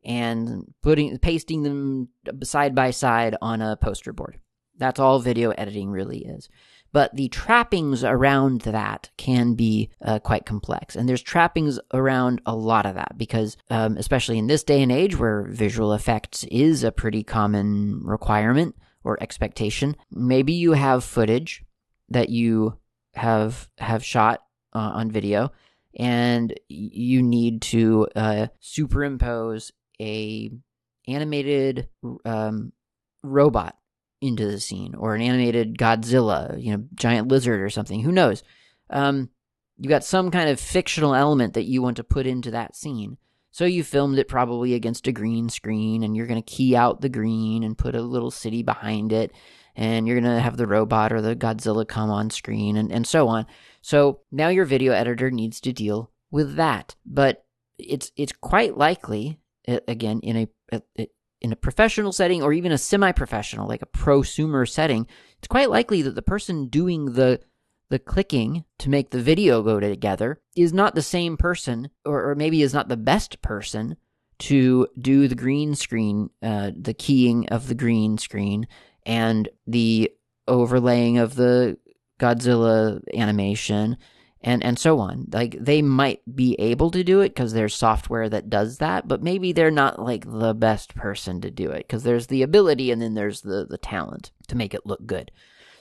[0.04, 2.08] and putting pasting them
[2.42, 4.38] side by side on a poster board.
[4.78, 6.48] That's all video editing really is.
[6.92, 10.96] But the trappings around that can be uh, quite complex.
[10.96, 14.92] And there's trappings around a lot of that because, um, especially in this day and
[14.92, 21.64] age where visual effects is a pretty common requirement or expectation, maybe you have footage
[22.08, 22.78] that you
[23.14, 25.50] have have shot uh, on video
[25.98, 30.50] and you need to uh, superimpose a
[31.08, 31.88] animated
[32.24, 32.72] um,
[33.22, 33.76] robot
[34.20, 38.00] into the scene or an animated Godzilla, you know, giant lizard or something.
[38.00, 38.42] Who knows?
[38.90, 39.30] Um,
[39.78, 43.18] you got some kind of fictional element that you want to put into that scene.
[43.50, 47.00] So you filmed it probably against a green screen and you're going to key out
[47.00, 49.32] the green and put a little city behind it
[49.74, 53.06] and you're going to have the robot or the Godzilla come on screen and, and
[53.06, 53.46] so on.
[53.82, 56.96] So now your video editor needs to deal with that.
[57.04, 57.44] But
[57.78, 60.82] it's it's quite likely again in a,
[61.40, 65.06] in a professional setting or even a semi-professional like a prosumer setting
[65.38, 67.40] it's quite likely that the person doing the
[67.88, 72.34] the clicking to make the video go together is not the same person or, or
[72.34, 73.96] maybe is not the best person
[74.38, 78.66] to do the green screen uh, the keying of the green screen
[79.04, 80.10] and the
[80.48, 81.78] overlaying of the
[82.20, 83.96] godzilla animation
[84.42, 85.26] and and so on.
[85.32, 89.22] Like they might be able to do it because there's software that does that, but
[89.22, 93.00] maybe they're not like the best person to do it because there's the ability and
[93.00, 95.30] then there's the the talent to make it look good.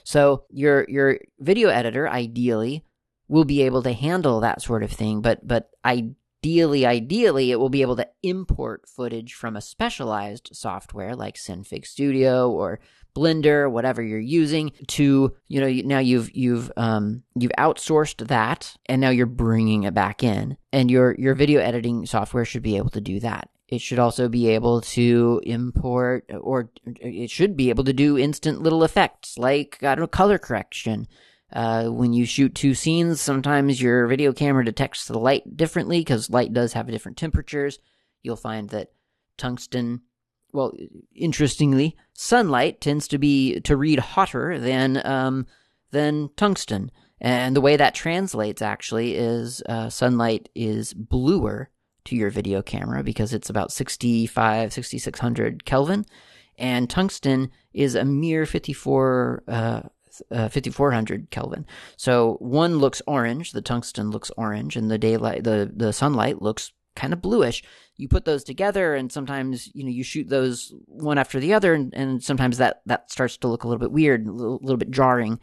[0.04, 2.84] So your your video editor ideally
[3.28, 7.68] will be able to handle that sort of thing, but but ideally ideally it will
[7.68, 12.78] be able to import footage from a specialized software like Synfig Studio or
[13.16, 19.00] Blender, whatever you're using to, you know, now you've you've um you've outsourced that and
[19.00, 20.56] now you're bringing it back in.
[20.72, 23.48] And your your video editing software should be able to do that.
[23.68, 28.62] It should also be able to import or it should be able to do instant
[28.62, 31.08] little effects like I don't know color correction.
[31.52, 36.28] Uh, when you shoot two scenes, sometimes your video camera detects the light differently because
[36.28, 37.78] light does have different temperatures.
[38.22, 38.90] You'll find that
[39.38, 40.02] tungsten
[40.52, 40.72] well,
[41.14, 45.46] interestingly, sunlight tends to be to read hotter than um,
[45.90, 51.70] than tungsten, and the way that translates actually is uh, sunlight is bluer
[52.06, 56.06] to your video camera because it's about 65 6600 kelvin.
[56.58, 59.80] And tungsten is a mere 54 uh,
[60.30, 61.66] uh, 5400 kelvin.
[61.96, 66.72] So one looks orange the tungsten looks orange and the daylight the the sunlight looks
[66.94, 67.62] kind of bluish.
[67.96, 71.74] You put those together, and sometimes you know you shoot those one after the other,
[71.74, 74.76] and, and sometimes that that starts to look a little bit weird, a little, little
[74.76, 75.40] bit jarring.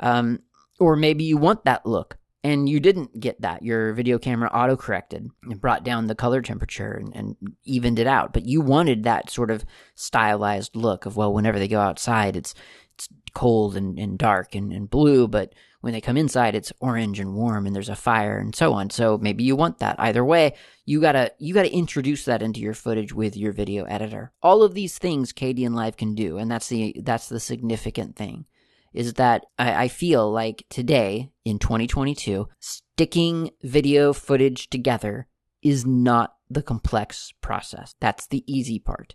[0.00, 0.40] Um,
[0.78, 3.62] or maybe you want that look, and you didn't get that.
[3.62, 8.06] Your video camera auto corrected and brought down the color temperature and, and, evened it
[8.06, 8.32] out.
[8.32, 9.64] But you wanted that sort of
[9.94, 12.54] stylized look of well, whenever they go outside, it's
[12.94, 17.20] it's cold and, and dark and, and blue, but when they come inside, it's orange
[17.20, 18.90] and warm and there's a fire and so on.
[18.90, 19.96] So maybe you want that.
[19.98, 24.32] Either way, you gotta, you gotta introduce that into your footage with your video editor.
[24.42, 26.38] All of these things Kdenlive can do.
[26.38, 28.46] And that's the, that's the significant thing
[28.96, 35.26] is that I, I feel like today in 2022, sticking video footage together
[35.62, 37.94] is not the complex process.
[38.00, 39.14] That's the easy part.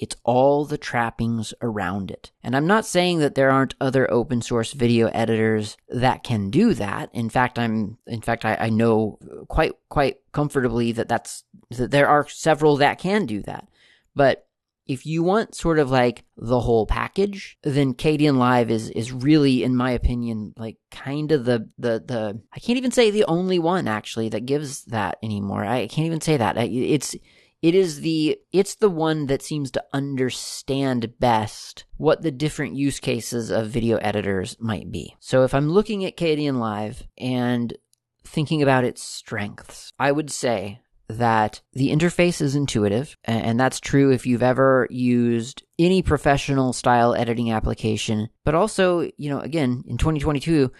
[0.00, 2.32] It's all the trappings around it.
[2.42, 6.72] And I'm not saying that there aren't other open source video editors that can do
[6.74, 7.10] that.
[7.12, 12.08] In fact, I'm, in fact, I, I know quite, quite comfortably that that's, that there
[12.08, 13.68] are several that can do that.
[14.14, 14.46] But
[14.86, 19.76] if you want sort of like the whole package, then Kdenlive is is really, in
[19.76, 23.86] my opinion, like kind of the the the I can't even say the only one
[23.86, 25.64] actually that gives that anymore.
[25.64, 26.56] I can't even say that.
[26.56, 27.14] It's
[27.62, 33.00] it is the it's the one that seems to understand best what the different use
[33.00, 35.14] cases of video editors might be.
[35.20, 37.76] So if I'm looking at Kdenlive and
[38.24, 44.12] thinking about its strengths, I would say that the interface is intuitive, and that's true
[44.12, 49.98] if you've ever used any professional style editing application, but also, you know, again, in
[49.98, 50.70] 2022,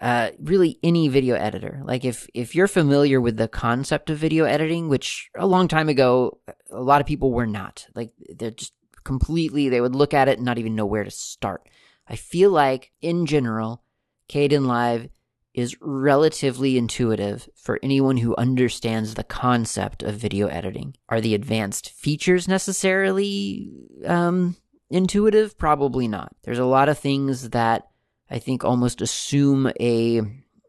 [0.00, 1.82] uh, really any video editor.
[1.84, 5.88] Like if if you're familiar with the concept of video editing, which a long time
[5.88, 6.38] ago
[6.70, 7.86] a lot of people were not.
[7.94, 8.72] Like they're just
[9.04, 11.68] completely they would look at it and not even know where to start.
[12.08, 13.82] I feel like in general,
[14.28, 15.10] Caden Kdenlive
[15.52, 20.94] is relatively intuitive for anyone who understands the concept of video editing.
[21.08, 23.70] Are the advanced features necessarily
[24.06, 24.56] um,
[24.88, 25.58] intuitive?
[25.58, 26.34] Probably not.
[26.44, 27.89] There's a lot of things that
[28.30, 30.20] I think almost assume a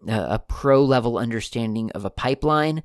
[0.07, 2.81] a pro level understanding of a pipeline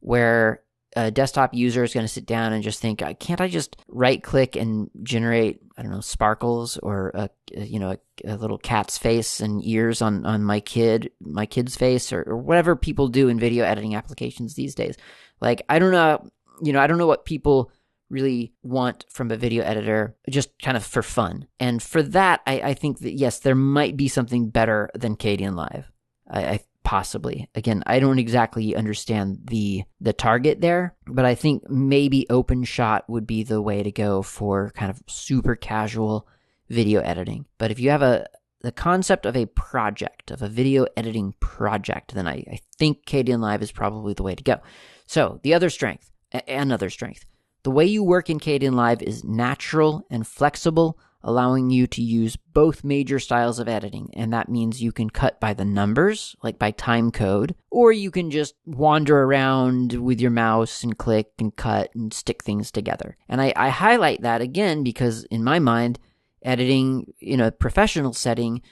[0.00, 0.62] where
[0.96, 3.76] a desktop user is going to sit down and just think, uh, can't I just
[3.86, 7.98] right click and generate, I don't know, sparkles or a, you know, a,
[8.32, 12.38] a, little cat's face and ears on, on my kid, my kid's face or, or
[12.38, 14.96] whatever people do in video editing applications these days.
[15.38, 16.26] Like, I don't know,
[16.62, 17.70] you know, I don't know what people
[18.08, 21.46] really want from a video editor just kind of for fun.
[21.58, 25.84] And for that, I, I think that yes, there might be something better than Kdenlive.
[26.28, 27.50] I, I possibly.
[27.56, 33.26] Again, I don't exactly understand the the target there, but I think maybe OpenShot would
[33.26, 36.28] be the way to go for kind of super casual
[36.68, 37.46] video editing.
[37.58, 38.26] But if you have a
[38.60, 43.62] the concept of a project, of a video editing project, then I, I think Kdenlive
[43.62, 44.60] is probably the way to go.
[45.06, 46.10] So the other strength,
[46.48, 47.24] another strength,
[47.66, 52.84] the way you work in Kdenlive is natural and flexible, allowing you to use both
[52.84, 54.08] major styles of editing.
[54.14, 58.12] And that means you can cut by the numbers, like by time code, or you
[58.12, 63.16] can just wander around with your mouse and click and cut and stick things together.
[63.28, 65.98] And I, I highlight that again because in my mind,
[66.42, 68.62] editing in a professional setting,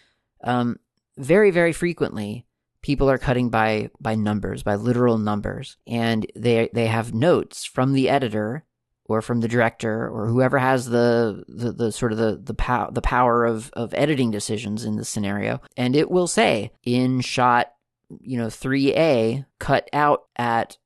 [0.45, 0.79] um,
[1.19, 2.47] very, very frequently,
[2.81, 7.93] people are cutting by by numbers, by literal numbers, and they they have notes from
[7.93, 8.63] the editor
[9.07, 12.91] or from the director or whoever has the the, the sort of the the, pow-
[12.91, 15.61] the power of of editing decisions in the scenario.
[15.77, 17.73] And it will say in shot
[18.21, 20.79] you know 3a cut out at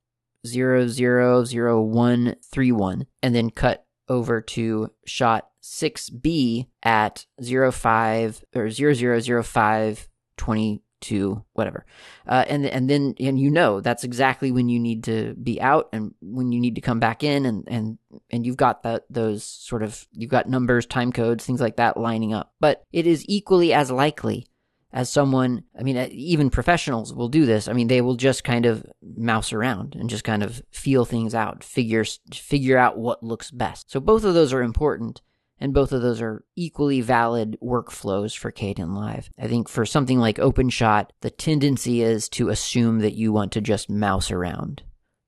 [0.46, 11.84] 000131 and then cut over to shot 6b at 05 or 000520 to whatever,
[12.26, 15.88] uh, and and then and you know that's exactly when you need to be out
[15.92, 17.98] and when you need to come back in, and and
[18.30, 21.96] and you've got that those sort of you've got numbers, time codes, things like that
[21.96, 22.52] lining up.
[22.60, 24.46] But it is equally as likely
[24.92, 25.64] as someone.
[25.78, 27.68] I mean, uh, even professionals will do this.
[27.68, 31.34] I mean, they will just kind of mouse around and just kind of feel things
[31.34, 33.90] out, figure figure out what looks best.
[33.90, 35.22] So both of those are important
[35.60, 39.28] and both of those are equally valid workflows for Kdenlive.
[39.38, 43.60] I think for something like OpenShot, the tendency is to assume that you want to
[43.60, 44.82] just mouse around.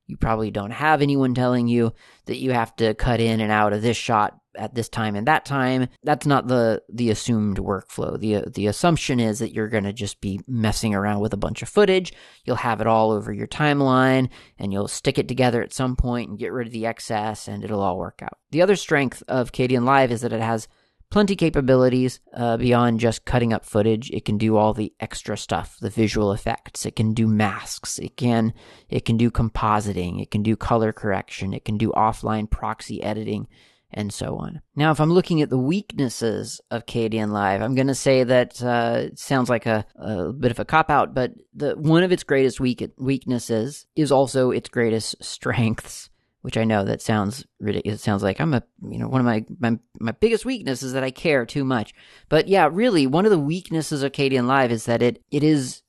[0.07, 1.93] You probably don't have anyone telling you
[2.26, 5.26] that you have to cut in and out of this shot at this time and
[5.26, 5.88] that time.
[6.03, 8.18] That's not the the assumed workflow.
[8.18, 11.62] The the assumption is that you're going to just be messing around with a bunch
[11.62, 12.12] of footage.
[12.44, 14.28] You'll have it all over your timeline
[14.59, 17.64] and you'll stick it together at some point and get rid of the excess and
[17.64, 18.38] it'll all work out.
[18.51, 20.68] The other strength of Kdenlive is that it has
[21.11, 24.11] plenty capabilities uh, beyond just cutting up footage.
[24.11, 26.86] It can do all the extra stuff, the visual effects.
[26.86, 27.98] It can do masks.
[27.98, 28.55] It can
[28.88, 30.22] it can do compositing.
[30.22, 31.53] It can do color correction.
[31.53, 33.48] It can do offline proxy editing
[33.93, 34.61] and so on.
[34.76, 39.07] Now, if I'm looking at the weaknesses of Kdenlive, I'm going to say that uh,
[39.07, 42.22] it sounds like a, a bit of a cop out, but the one of its
[42.22, 46.09] greatest weak, weaknesses is also its greatest strengths.
[46.43, 48.01] Which I know that sounds ridiculous.
[48.01, 50.93] It sounds like I'm a, you know, one of my, my my biggest weaknesses is
[50.95, 51.93] that I care too much.
[52.30, 55.82] But yeah, really, one of the weaknesses of Kdenlive is that it it is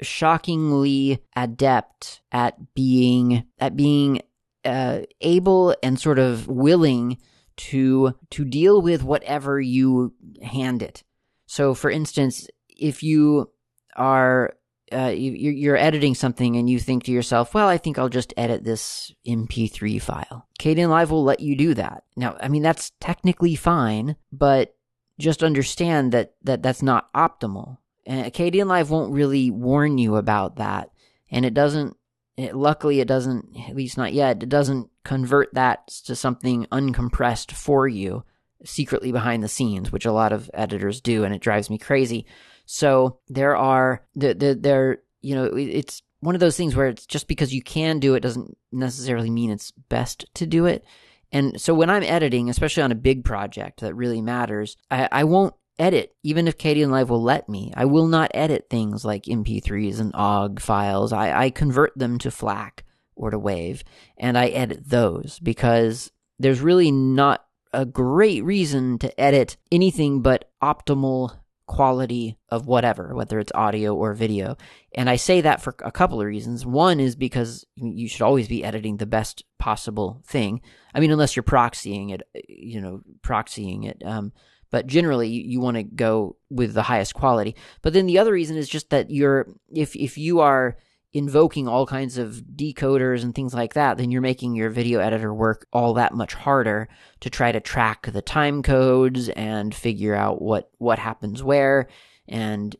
[0.00, 4.22] shockingly adept at being at being
[4.64, 7.18] uh, able and sort of willing
[7.58, 11.02] to to deal with whatever you hand it.
[11.46, 13.50] So, for instance, if you
[13.96, 14.54] are
[14.92, 18.64] uh, you're editing something and you think to yourself, well, I think I'll just edit
[18.64, 20.46] this MP3 file.
[20.58, 22.04] Kdenlive will let you do that.
[22.16, 24.74] Now, I mean, that's technically fine, but
[25.18, 27.78] just understand that, that that's not optimal.
[28.06, 30.90] And Kdenlive won't really warn you about that.
[31.30, 31.97] And it doesn't
[32.38, 37.50] it, luckily, it doesn't, at least not yet, it doesn't convert that to something uncompressed
[37.50, 38.22] for you
[38.64, 42.26] secretly behind the scenes, which a lot of editors do, and it drives me crazy.
[42.64, 47.26] So there are, there, there, you know, it's one of those things where it's just
[47.26, 50.84] because you can do it doesn't necessarily mean it's best to do it.
[51.32, 55.24] And so when I'm editing, especially on a big project that really matters, I, I
[55.24, 57.72] won't edit, even if Kdenlive will let me.
[57.76, 61.12] I will not edit things like MP3s and OGG files.
[61.12, 63.82] I, I convert them to FLAC or to WAV,
[64.16, 70.50] and I edit those because there's really not a great reason to edit anything but
[70.62, 74.56] optimal quality of whatever, whether it's audio or video.
[74.94, 76.64] And I say that for a couple of reasons.
[76.64, 80.62] One is because you should always be editing the best possible thing.
[80.94, 84.02] I mean, unless you're proxying it, you know, proxying it.
[84.04, 84.32] Um,
[84.70, 87.56] but generally you, you want to go with the highest quality.
[87.82, 90.76] But then the other reason is just that you're if if you are
[91.12, 95.32] invoking all kinds of decoders and things like that, then you're making your video editor
[95.32, 96.88] work all that much harder
[97.20, 101.88] to try to track the time codes and figure out what what happens where
[102.26, 102.76] and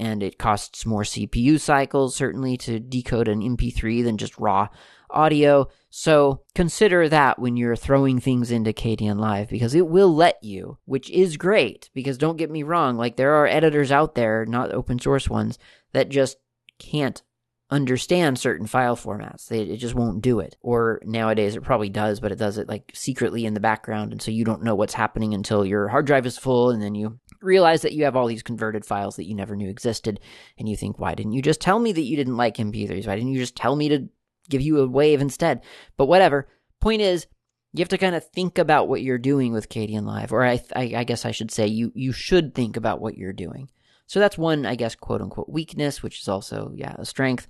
[0.00, 4.68] and it costs more CPU cycles certainly to decode an MP3 than just raw
[5.10, 5.68] audio.
[5.90, 11.10] So consider that when you're throwing things into Kdenlive because it will let you, which
[11.10, 11.90] is great.
[11.94, 15.58] Because don't get me wrong, like there are editors out there, not open source ones,
[15.92, 16.36] that just
[16.78, 17.22] can't
[17.70, 19.48] understand certain file formats.
[19.48, 20.56] They, it just won't do it.
[20.62, 24.12] Or nowadays it probably does, but it does it like secretly in the background.
[24.12, 26.94] And so you don't know what's happening until your hard drive is full and then
[26.94, 30.20] you realize that you have all these converted files that you never knew existed.
[30.58, 33.06] And you think, why didn't you just tell me that you didn't like MP3s?
[33.06, 34.08] Why didn't you just tell me to
[34.48, 35.62] give you a wave instead?
[35.96, 36.48] But whatever.
[36.80, 37.26] Point is,
[37.72, 40.94] you have to kind of think about what you're doing with Kdenlive, or I, I,
[40.96, 43.68] I guess I should say you you should think about what you're doing.
[44.06, 47.46] So that's one, I guess, quote unquote weakness, which is also, yeah, a strength.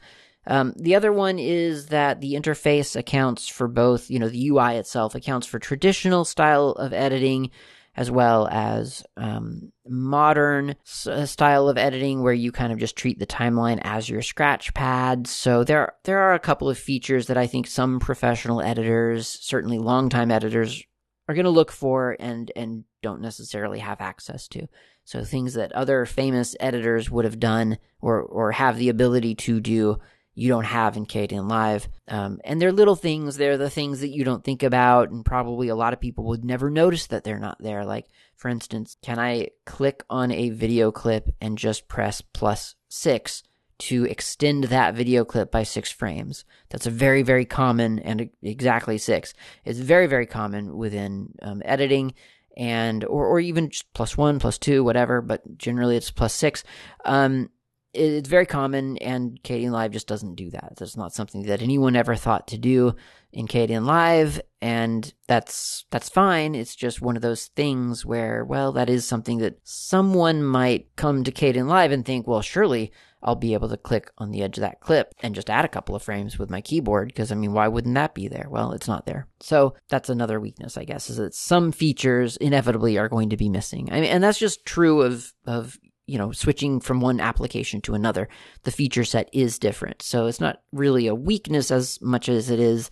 [0.47, 4.77] Um, the other one is that the interface accounts for both, you know, the UI
[4.77, 7.51] itself accounts for traditional style of editing
[7.99, 12.95] as well as um, modern s- uh, style of editing where you kind of just
[12.95, 15.27] treat the timeline as your scratch pad.
[15.27, 19.79] So there there are a couple of features that I think some professional editors, certainly
[19.79, 20.81] longtime editors,
[21.29, 24.69] are going to look for and and don't necessarily have access to.
[25.05, 29.59] So things that other famous editors would have done or or have the ability to
[29.59, 29.99] do,
[30.39, 31.89] you don't have in Kdenlive.
[32.07, 33.37] Um, and they're little things.
[33.37, 36.45] They're the things that you don't think about, and probably a lot of people would
[36.45, 37.85] never notice that they're not there.
[37.85, 43.43] Like, for instance, can I click on a video clip and just press plus six
[43.79, 46.45] to extend that video clip by six frames?
[46.69, 49.35] That's a very, very common and exactly six.
[49.65, 52.15] It's very, very common within um, editing
[52.57, 55.21] and or or even just plus one, plus two, whatever.
[55.21, 56.63] But generally, it's plus six.
[57.05, 57.51] Um,
[57.95, 60.75] it's very common, and Kdenlive just doesn't do that.
[60.77, 62.95] That's not something that anyone ever thought to do
[63.33, 66.55] in Kdenlive, and that's that's fine.
[66.55, 71.25] It's just one of those things where, well, that is something that someone might come
[71.25, 74.63] to Kdenlive and think, well, surely I'll be able to click on the edge of
[74.63, 77.53] that clip and just add a couple of frames with my keyboard because I mean,
[77.53, 78.47] why wouldn't that be there?
[78.49, 79.27] Well, it's not there.
[79.41, 83.49] So that's another weakness, I guess, is that some features inevitably are going to be
[83.49, 83.89] missing.
[83.91, 85.79] I mean, and that's just true of of
[86.09, 88.29] you know switching from one application to another.
[88.65, 92.59] The feature set is different, so it's not really a weakness as much as it
[92.59, 92.91] is,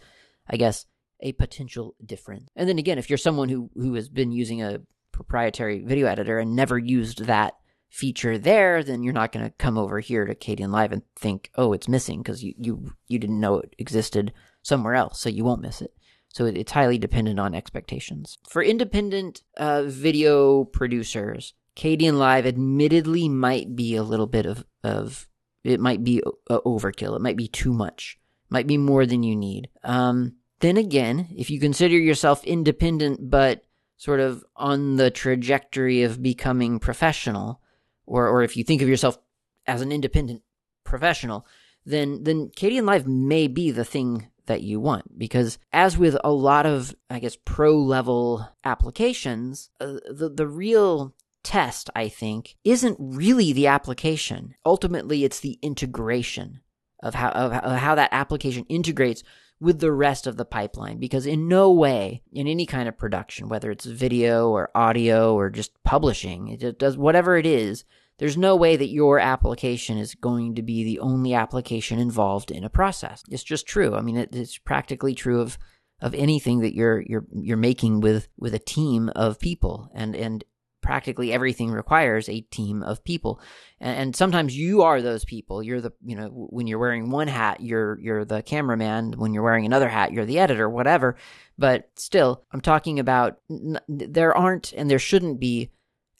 [0.48, 0.86] I guess,
[1.20, 2.48] a potential difference.
[2.54, 4.80] And then again, if you're someone who who has been using a
[5.12, 7.54] proprietary video editor and never used that
[7.88, 11.72] feature there, then you're not going to come over here to Kdenlive and think, oh,
[11.72, 15.62] it's missing because you, you, you didn't know it existed somewhere else, so you won't
[15.62, 15.94] miss it.
[16.28, 18.36] So it's highly dependent on expectations.
[18.46, 25.28] For independent uh, video producers, Kdenlive admittedly might be a little bit of, of
[25.62, 27.16] it might be overkill.
[27.16, 28.18] It might be too much.
[28.48, 29.68] It might be more than you need.
[29.84, 33.62] Um, then again, if you consider yourself independent but
[33.98, 37.60] sort of on the trajectory of becoming professional,
[38.06, 39.18] or or if you think of yourself
[39.66, 40.42] as an independent
[40.84, 41.46] professional,
[41.84, 46.64] then then Kdenlive may be the thing that you want because as with a lot
[46.64, 51.14] of I guess pro level applications, uh, the the real
[51.46, 54.56] test I think isn't really the application.
[54.64, 56.60] Ultimately, it's the integration
[57.00, 59.22] of how of, how that application integrates
[59.60, 60.98] with the rest of the pipeline.
[60.98, 65.48] Because in no way in any kind of production whether it's video or audio or
[65.48, 67.84] just publishing it does whatever it is
[68.18, 72.64] there's no way that your application is going to be the only application involved in
[72.64, 73.22] a process.
[73.30, 73.94] It's just true.
[73.94, 75.58] I mean it, it's practically true of
[76.02, 79.90] of anything that you're you're you're making with with a team of people.
[79.94, 80.42] And and
[80.86, 83.40] practically everything requires a team of people.
[83.80, 85.60] And, and, sometimes you are those people.
[85.60, 89.14] You're the you know when you're wearing one hat you're you're the cameraman.
[89.16, 91.16] When you're wearing another hat you're the editor whatever.
[91.58, 93.40] But still i'm talking about
[93.88, 95.70] there aren't and there shouldn't be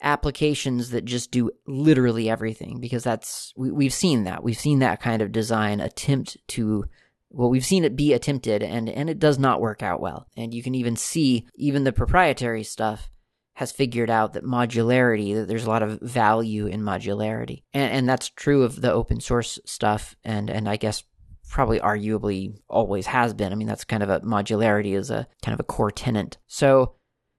[0.01, 4.43] applications that just do literally everything because that's we, we've seen that.
[4.43, 6.85] We've seen that kind of design attempt to
[7.29, 10.27] well, we've seen it be attempted and, and it does not work out well.
[10.35, 13.09] And you can even see even the proprietary stuff
[13.57, 17.63] has figured out that modularity, that there's a lot of value in modularity.
[17.73, 20.15] And, and that's true of the open source stuff.
[20.23, 21.01] And, and I guess
[21.49, 23.51] probably arguably always has been.
[23.51, 26.37] I mean, that's kind of a modularity is a kind of a core tenant.
[26.45, 26.93] So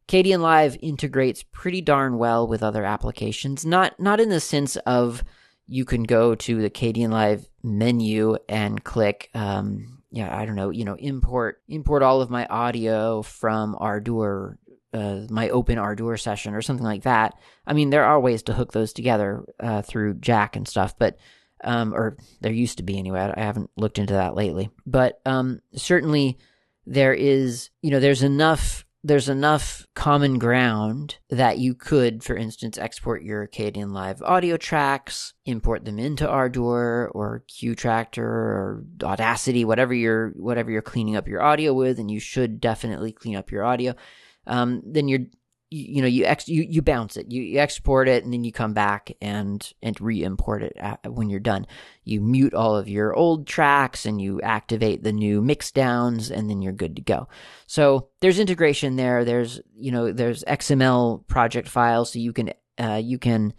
[0.09, 3.65] Kdenlive integrates pretty darn well with other applications.
[3.65, 5.23] Not, not in the sense of
[5.69, 10.85] you can go to the Kdenlive menu and click, um, yeah, I don't know, you
[10.85, 14.59] know, import import all of my audio from Ardour,
[14.93, 17.35] uh, my open Ardour session or something like that.
[17.67, 21.19] I mean, there are ways to hook those together uh, through Jack and stuff, but
[21.65, 23.33] um, or there used to be anyway.
[23.37, 26.39] I haven't looked into that lately, but um, certainly
[26.87, 32.77] there is, you know, there's enough there's enough common ground that you could, for instance,
[32.77, 40.31] export your Kdenlive audio tracks, import them into Ardour or QTractor or Audacity, whatever you're
[40.31, 43.95] whatever you're cleaning up your audio with, and you should definitely clean up your audio.
[44.49, 45.27] Um, then you're
[45.71, 47.31] you, you know you ex you, you bounce it.
[47.31, 50.77] You, you export it and then you come back and and re-import it
[51.07, 51.67] when you're done.
[52.05, 56.49] You mute all of your old tracks and you activate the new mix downs and
[56.49, 57.29] then you're good to go.
[57.67, 59.25] So there's integration there.
[59.25, 62.13] There's you know there's xml project files.
[62.13, 63.53] So you can uh, you can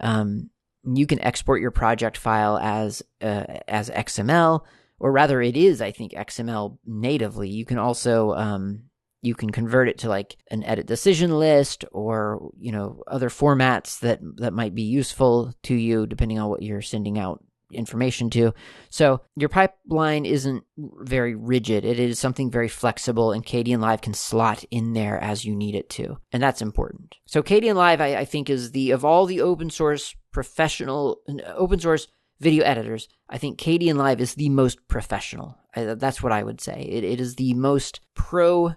[0.00, 0.50] um,
[0.84, 4.64] you can export your project file as uh, as xml
[4.98, 7.50] or rather it is i think xml natively.
[7.50, 8.89] You can also um,
[9.22, 14.00] you can convert it to like an edit decision list or you know other formats
[14.00, 18.52] that that might be useful to you depending on what you're sending out information to.
[18.88, 21.84] So your pipeline isn't very rigid.
[21.84, 25.88] It is something very flexible and Kdenlive can slot in there as you need it
[25.90, 27.16] to and that's important.
[27.26, 31.20] So Kdenlive I, I think is the of all the open source professional
[31.54, 32.06] open source
[32.38, 35.58] video editors i think Kdenlive is the most professional.
[35.74, 36.82] I, that's what i would say.
[36.90, 38.74] It, it is the most pro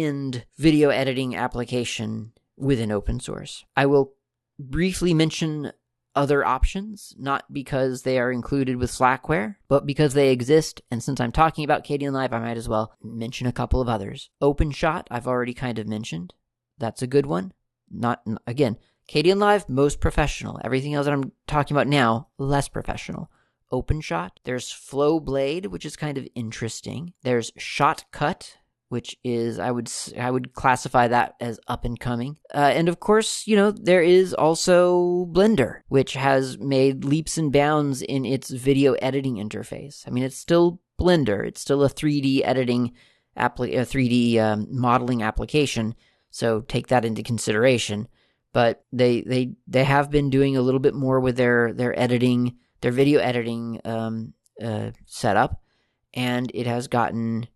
[0.00, 3.64] end video editing application within open source.
[3.76, 4.14] I will
[4.58, 5.72] briefly mention
[6.14, 10.80] other options, not because they are included with Slackware, but because they exist.
[10.90, 14.30] And since I'm talking about Kdenlive, I might as well mention a couple of others.
[14.40, 16.32] OpenShot, I've already kind of mentioned.
[16.78, 17.52] That's a good one.
[17.90, 18.78] Not, again,
[19.08, 20.60] Kdenlive, most professional.
[20.64, 23.30] Everything else that I'm talking about now, less professional.
[23.72, 24.30] OpenShot.
[24.44, 27.12] There's Flowblade, which is kind of interesting.
[27.22, 28.54] There's Shotcut,
[28.94, 32.38] which is I would I would classify that as up and coming.
[32.54, 37.52] Uh, and of course, you know there is also Blender, which has made leaps and
[37.52, 40.06] bounds in its video editing interface.
[40.06, 41.44] I mean, it's still Blender.
[41.44, 42.92] It's still a 3D editing
[43.36, 45.96] a 3D um, modeling application.
[46.30, 48.06] So take that into consideration.
[48.52, 52.58] But they they they have been doing a little bit more with their their editing,
[52.80, 55.60] their video editing um, uh, setup,
[56.14, 57.48] and it has gotten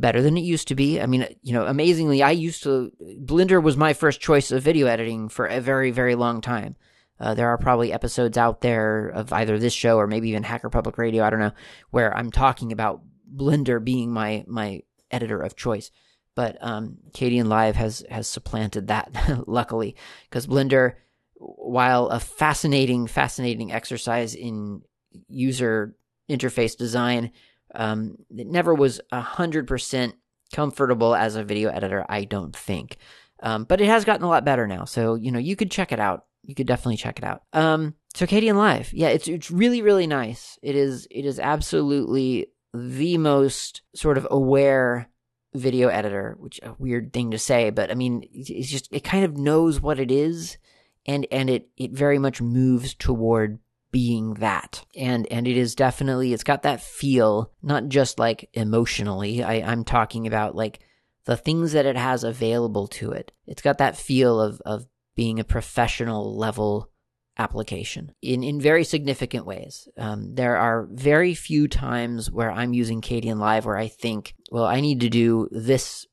[0.00, 1.00] better than it used to be.
[1.00, 2.92] I mean, you know, amazingly, I used to
[3.24, 6.76] Blender was my first choice of video editing for a very, very long time.
[7.20, 10.70] Uh, there are probably episodes out there of either this show or maybe even Hacker
[10.70, 11.24] Public Radio.
[11.24, 11.52] I don't know
[11.90, 13.02] where I'm talking about
[13.34, 15.90] Blender being my my editor of choice.
[16.34, 19.10] But um, Kdenlive has has supplanted that,
[19.48, 19.96] luckily,
[20.30, 20.94] because Blender,
[21.34, 24.82] while a fascinating, fascinating exercise in
[25.26, 25.96] user
[26.30, 27.32] interface design,
[27.78, 30.12] um, it never was 100%
[30.52, 32.96] comfortable as a video editor, I don't think.
[33.40, 34.84] Um, but it has gotten a lot better now.
[34.84, 36.26] So, you know, you could check it out.
[36.42, 37.42] You could definitely check it out.
[37.52, 40.58] Um, so Kdenlive, yeah, it's it's really really nice.
[40.62, 45.08] It is it is absolutely the most sort of aware
[45.54, 49.24] video editor, which a weird thing to say, but I mean, it's just it kind
[49.24, 50.58] of knows what it is,
[51.06, 53.58] and and it it very much moves toward
[53.90, 54.84] being that.
[54.96, 59.42] And and it is definitely it's got that feel, not just like emotionally.
[59.42, 60.80] I, I'm talking about like
[61.24, 63.32] the things that it has available to it.
[63.46, 66.90] It's got that feel of of being a professional level
[67.38, 69.88] application in, in very significant ways.
[69.96, 74.80] Um, there are very few times where I'm using Kdenlive where I think, well, I
[74.80, 76.06] need to do this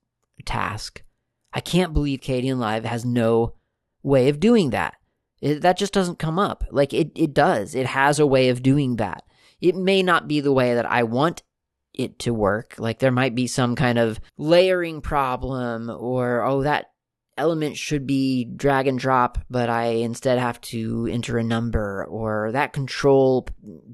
[0.45, 1.03] task.
[1.51, 3.53] I can't believe Kdenlive has no
[4.03, 4.95] way of doing that.
[5.41, 6.63] It, that just doesn't come up.
[6.71, 7.75] Like it, it does.
[7.75, 9.23] It has a way of doing that.
[9.61, 11.43] It may not be the way that I want
[11.93, 12.75] it to work.
[12.77, 16.91] Like there might be some kind of layering problem or, oh, that
[17.37, 22.51] element should be drag and drop, but I instead have to enter a number or
[22.53, 23.47] that control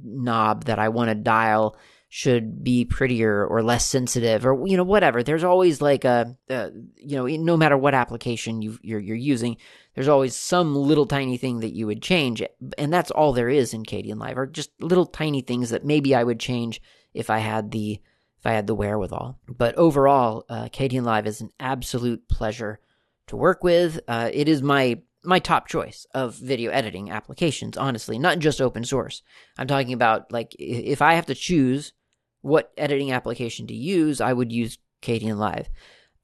[0.03, 1.75] knob that I want to dial
[2.13, 6.69] should be prettier or less sensitive or you know whatever there's always like a, a
[6.97, 9.55] you know no matter what application you you're, you're using
[9.95, 12.41] there's always some little tiny thing that you would change
[12.77, 16.23] and that's all there is in Kdenlive are just little tiny things that maybe I
[16.23, 16.81] would change
[17.13, 17.99] if I had the
[18.41, 19.37] if I had the wherewithal.
[19.47, 22.79] But overall, uh, Kdenlive is an absolute pleasure
[23.27, 23.99] to work with.
[24.07, 28.83] Uh, it is my my top choice of video editing applications, honestly, not just open
[28.83, 29.21] source.
[29.59, 31.93] I'm talking about like if I have to choose
[32.41, 35.67] what editing application to use, I would use Kdenlive.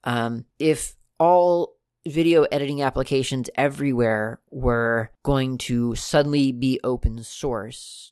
[0.04, 1.77] Um, if all
[2.08, 8.12] video editing applications everywhere were going to suddenly be open sourced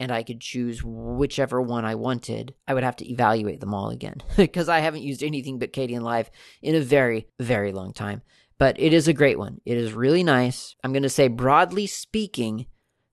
[0.00, 3.90] and I could choose whichever one I wanted, I would have to evaluate them all
[3.90, 6.28] again because I haven't used anything but Kdenlive
[6.62, 8.22] in a very, very long time.
[8.58, 9.60] But it is a great one.
[9.64, 10.76] It is really nice.
[10.84, 12.66] I'm going to say, broadly speaking,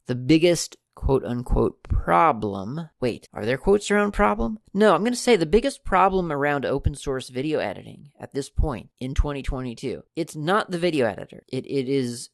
[0.05, 2.89] the biggest quote unquote problem.
[2.99, 4.59] Wait, are there quotes around problem?
[4.73, 8.49] No, I'm going to say the biggest problem around open source video editing at this
[8.49, 10.03] point in 2022.
[10.15, 11.43] It's not the video editor.
[11.47, 12.29] It it is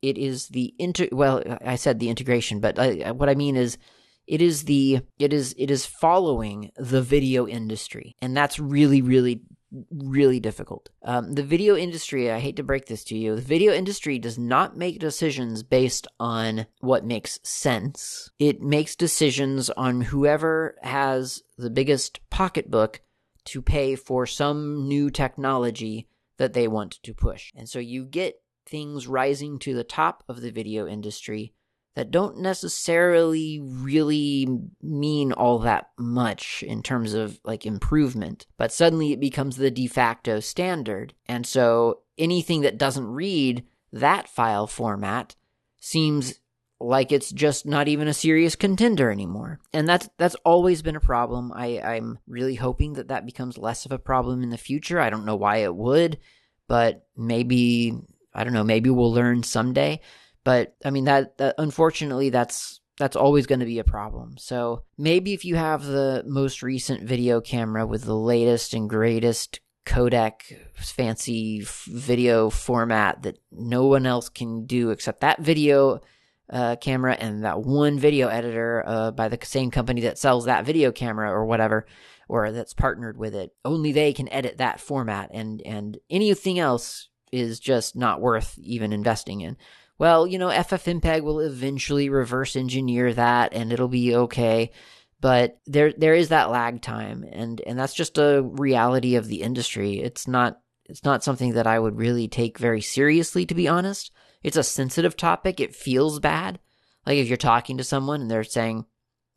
[0.00, 3.78] it is the inter well I said the integration, but I, what I mean is
[4.26, 9.42] it is the it is it is following the video industry and that's really really
[9.90, 10.88] really difficult.
[11.02, 14.38] Um, the video industry, I hate to break this to you, the video industry does
[14.38, 18.30] not make decisions based on what makes sense.
[18.38, 23.00] It makes decisions on whoever has the biggest pocketbook
[23.44, 27.52] to pay for some new technology that they want to push.
[27.56, 31.52] And so you get things rising to the top of the video industry
[31.94, 34.48] that don't necessarily really
[34.80, 39.86] mean all that much in terms of like improvement, but suddenly it becomes the de
[39.86, 41.12] facto standard.
[41.26, 45.36] And so anything that doesn't read that file format
[45.80, 46.40] seems
[46.80, 49.60] like it's just not even a serious contender anymore.
[49.72, 51.52] And that's that's always been a problem.
[51.54, 54.98] I I'm really hoping that that becomes less of a problem in the future.
[54.98, 56.18] I don't know why it would,
[56.68, 57.94] but maybe
[58.34, 60.00] I don't know, maybe we'll learn someday.
[60.44, 64.36] But I mean that, that unfortunately that's that's always going to be a problem.
[64.38, 69.60] So maybe if you have the most recent video camera with the latest and greatest
[69.84, 76.00] codec fancy video format that no one else can do except that video
[76.50, 80.64] uh, camera and that one video editor uh, by the same company that sells that
[80.64, 81.86] video camera or whatever
[82.28, 87.08] or that's partnered with it only they can edit that format and and anything else
[87.32, 89.56] is just not worth even investing in
[89.98, 94.70] well, you know, FFmpeg will eventually reverse engineer that and it'll be okay.
[95.20, 99.42] But there there is that lag time and and that's just a reality of the
[99.42, 100.00] industry.
[100.00, 104.10] It's not it's not something that I would really take very seriously to be honest.
[104.42, 105.60] It's a sensitive topic.
[105.60, 106.58] It feels bad.
[107.06, 108.84] Like if you're talking to someone and they're saying,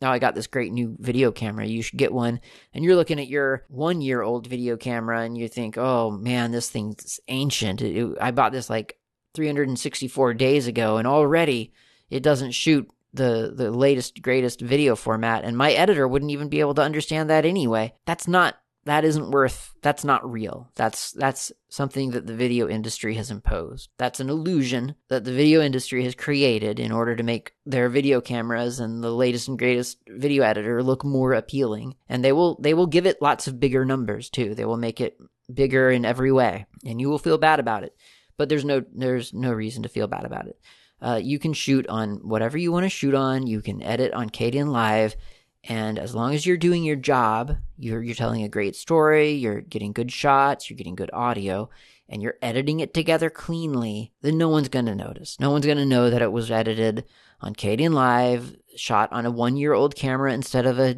[0.02, 1.66] "Oh, I got this great new video camera.
[1.66, 2.40] You should get one."
[2.74, 7.20] And you're looking at your 1-year-old video camera and you think, "Oh, man, this thing's
[7.28, 7.82] ancient.
[7.82, 8.98] It, I bought this like
[9.36, 11.72] 364 days ago, and already
[12.10, 16.60] it doesn't shoot the the latest greatest video format and my editor wouldn't even be
[16.60, 17.94] able to understand that anyway.
[18.06, 18.56] That's not
[18.86, 20.70] that isn't worth that's not real.
[20.76, 23.90] That's that's something that the video industry has imposed.
[23.98, 28.22] That's an illusion that the video industry has created in order to make their video
[28.22, 31.96] cameras and the latest and greatest video editor look more appealing.
[32.08, 34.54] And they will they will give it lots of bigger numbers too.
[34.54, 35.18] They will make it
[35.54, 37.96] bigger in every way and you will feel bad about it
[38.38, 40.60] but there's no there's no reason to feel bad about it.
[41.02, 43.48] Uh, you can shoot on whatever you want to shoot on.
[43.48, 45.16] You can edit on Kdenlive,
[45.64, 49.62] and as long as you're doing your job, you're you're telling a great story, you're
[49.62, 51.70] getting good shots, you're getting good audio,
[52.08, 55.40] and you're editing it together cleanly, then no one's going to notice.
[55.40, 57.06] No one's going to know that it was edited
[57.42, 60.98] on Kdenlive, shot on a one year old camera instead of a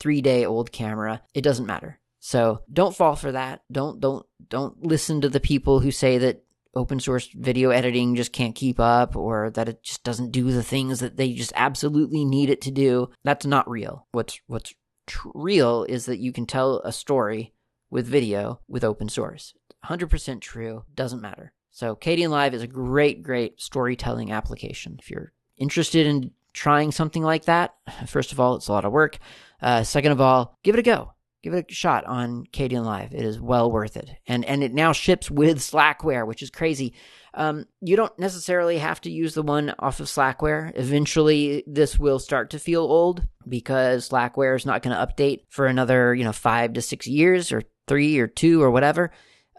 [0.00, 1.22] three day old camera.
[1.34, 1.98] It doesn't matter.
[2.18, 3.62] So don't fall for that.
[3.70, 6.44] Don't don't don't listen to the people who say that
[6.74, 10.62] open source video editing just can't keep up or that it just doesn't do the
[10.62, 13.10] things that they just absolutely need it to do.
[13.24, 14.06] That's not real.
[14.12, 14.74] What's what's
[15.06, 17.52] tr- real is that you can tell a story
[17.90, 19.54] with video with open source.
[19.84, 21.52] 100% true, doesn't matter.
[21.70, 24.96] So Kdenlive is a great great storytelling application.
[24.98, 27.74] If you're interested in trying something like that,
[28.06, 29.18] first of all, it's a lot of work.
[29.60, 31.12] Uh, second of all, give it a go
[31.42, 33.12] give it a shot on Kdenlive.
[33.12, 34.10] It is well worth it.
[34.26, 36.94] And and it now ships with Slackware, which is crazy.
[37.34, 40.72] Um, you don't necessarily have to use the one off of Slackware.
[40.74, 45.66] Eventually, this will start to feel old because Slackware is not going to update for
[45.66, 49.10] another, you know, five to six years or three or two or whatever.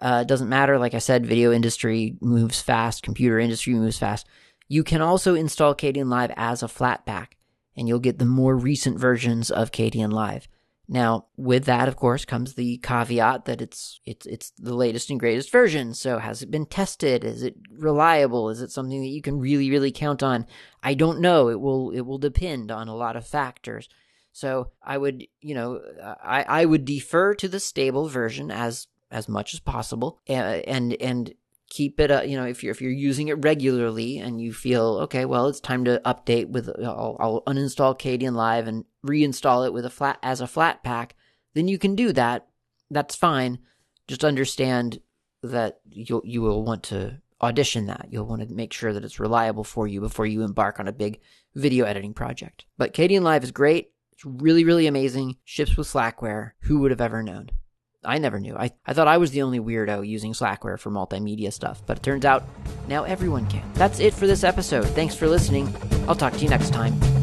[0.02, 0.78] Uh, it doesn't matter.
[0.78, 4.28] Like I said, video industry moves fast, computer industry moves fast.
[4.68, 7.30] You can also install Kdenlive as a flatpak,
[7.76, 10.48] and you'll get the more recent versions of Kdenlive.
[10.88, 15.20] Now, with that, of course, comes the caveat that it's it's it's the latest and
[15.20, 15.94] greatest version.
[15.94, 17.24] So, has it been tested?
[17.24, 18.50] Is it reliable?
[18.50, 20.46] Is it something that you can really, really count on?
[20.84, 21.50] I don't know.
[21.50, 23.88] It will it will depend on a lot of factors.
[24.34, 25.80] So I would, you know,
[26.24, 30.94] I, I would defer to the stable version as as much as possible, and and,
[31.00, 31.34] and
[31.70, 32.10] keep it.
[32.10, 35.48] Uh, you know, if you're if you're using it regularly and you feel okay, well,
[35.48, 36.68] it's time to update with.
[36.84, 41.12] I'll, I'll uninstall Kdenlive and reinstall it with a flat as a Flatpak.
[41.54, 42.48] Then you can do that.
[42.90, 43.60] That's fine.
[44.08, 45.00] Just understand
[45.42, 48.08] that you you will want to audition that.
[48.10, 50.94] You'll want to make sure that it's reliable for you before you embark on a
[50.94, 51.20] big
[51.56, 52.66] video editing project.
[52.78, 53.92] But Kdenlive is great.
[54.14, 55.38] It's really, really amazing.
[55.44, 56.52] Ships with Slackware.
[56.62, 57.50] Who would have ever known?
[58.06, 58.56] I never knew.
[58.56, 62.04] I, I thought I was the only weirdo using Slackware for multimedia stuff, but it
[62.04, 62.44] turns out
[62.88, 63.64] now everyone can.
[63.76, 64.88] That's it for this episode.
[64.88, 65.74] Thanks for listening.
[66.08, 67.23] I'll talk to you next time.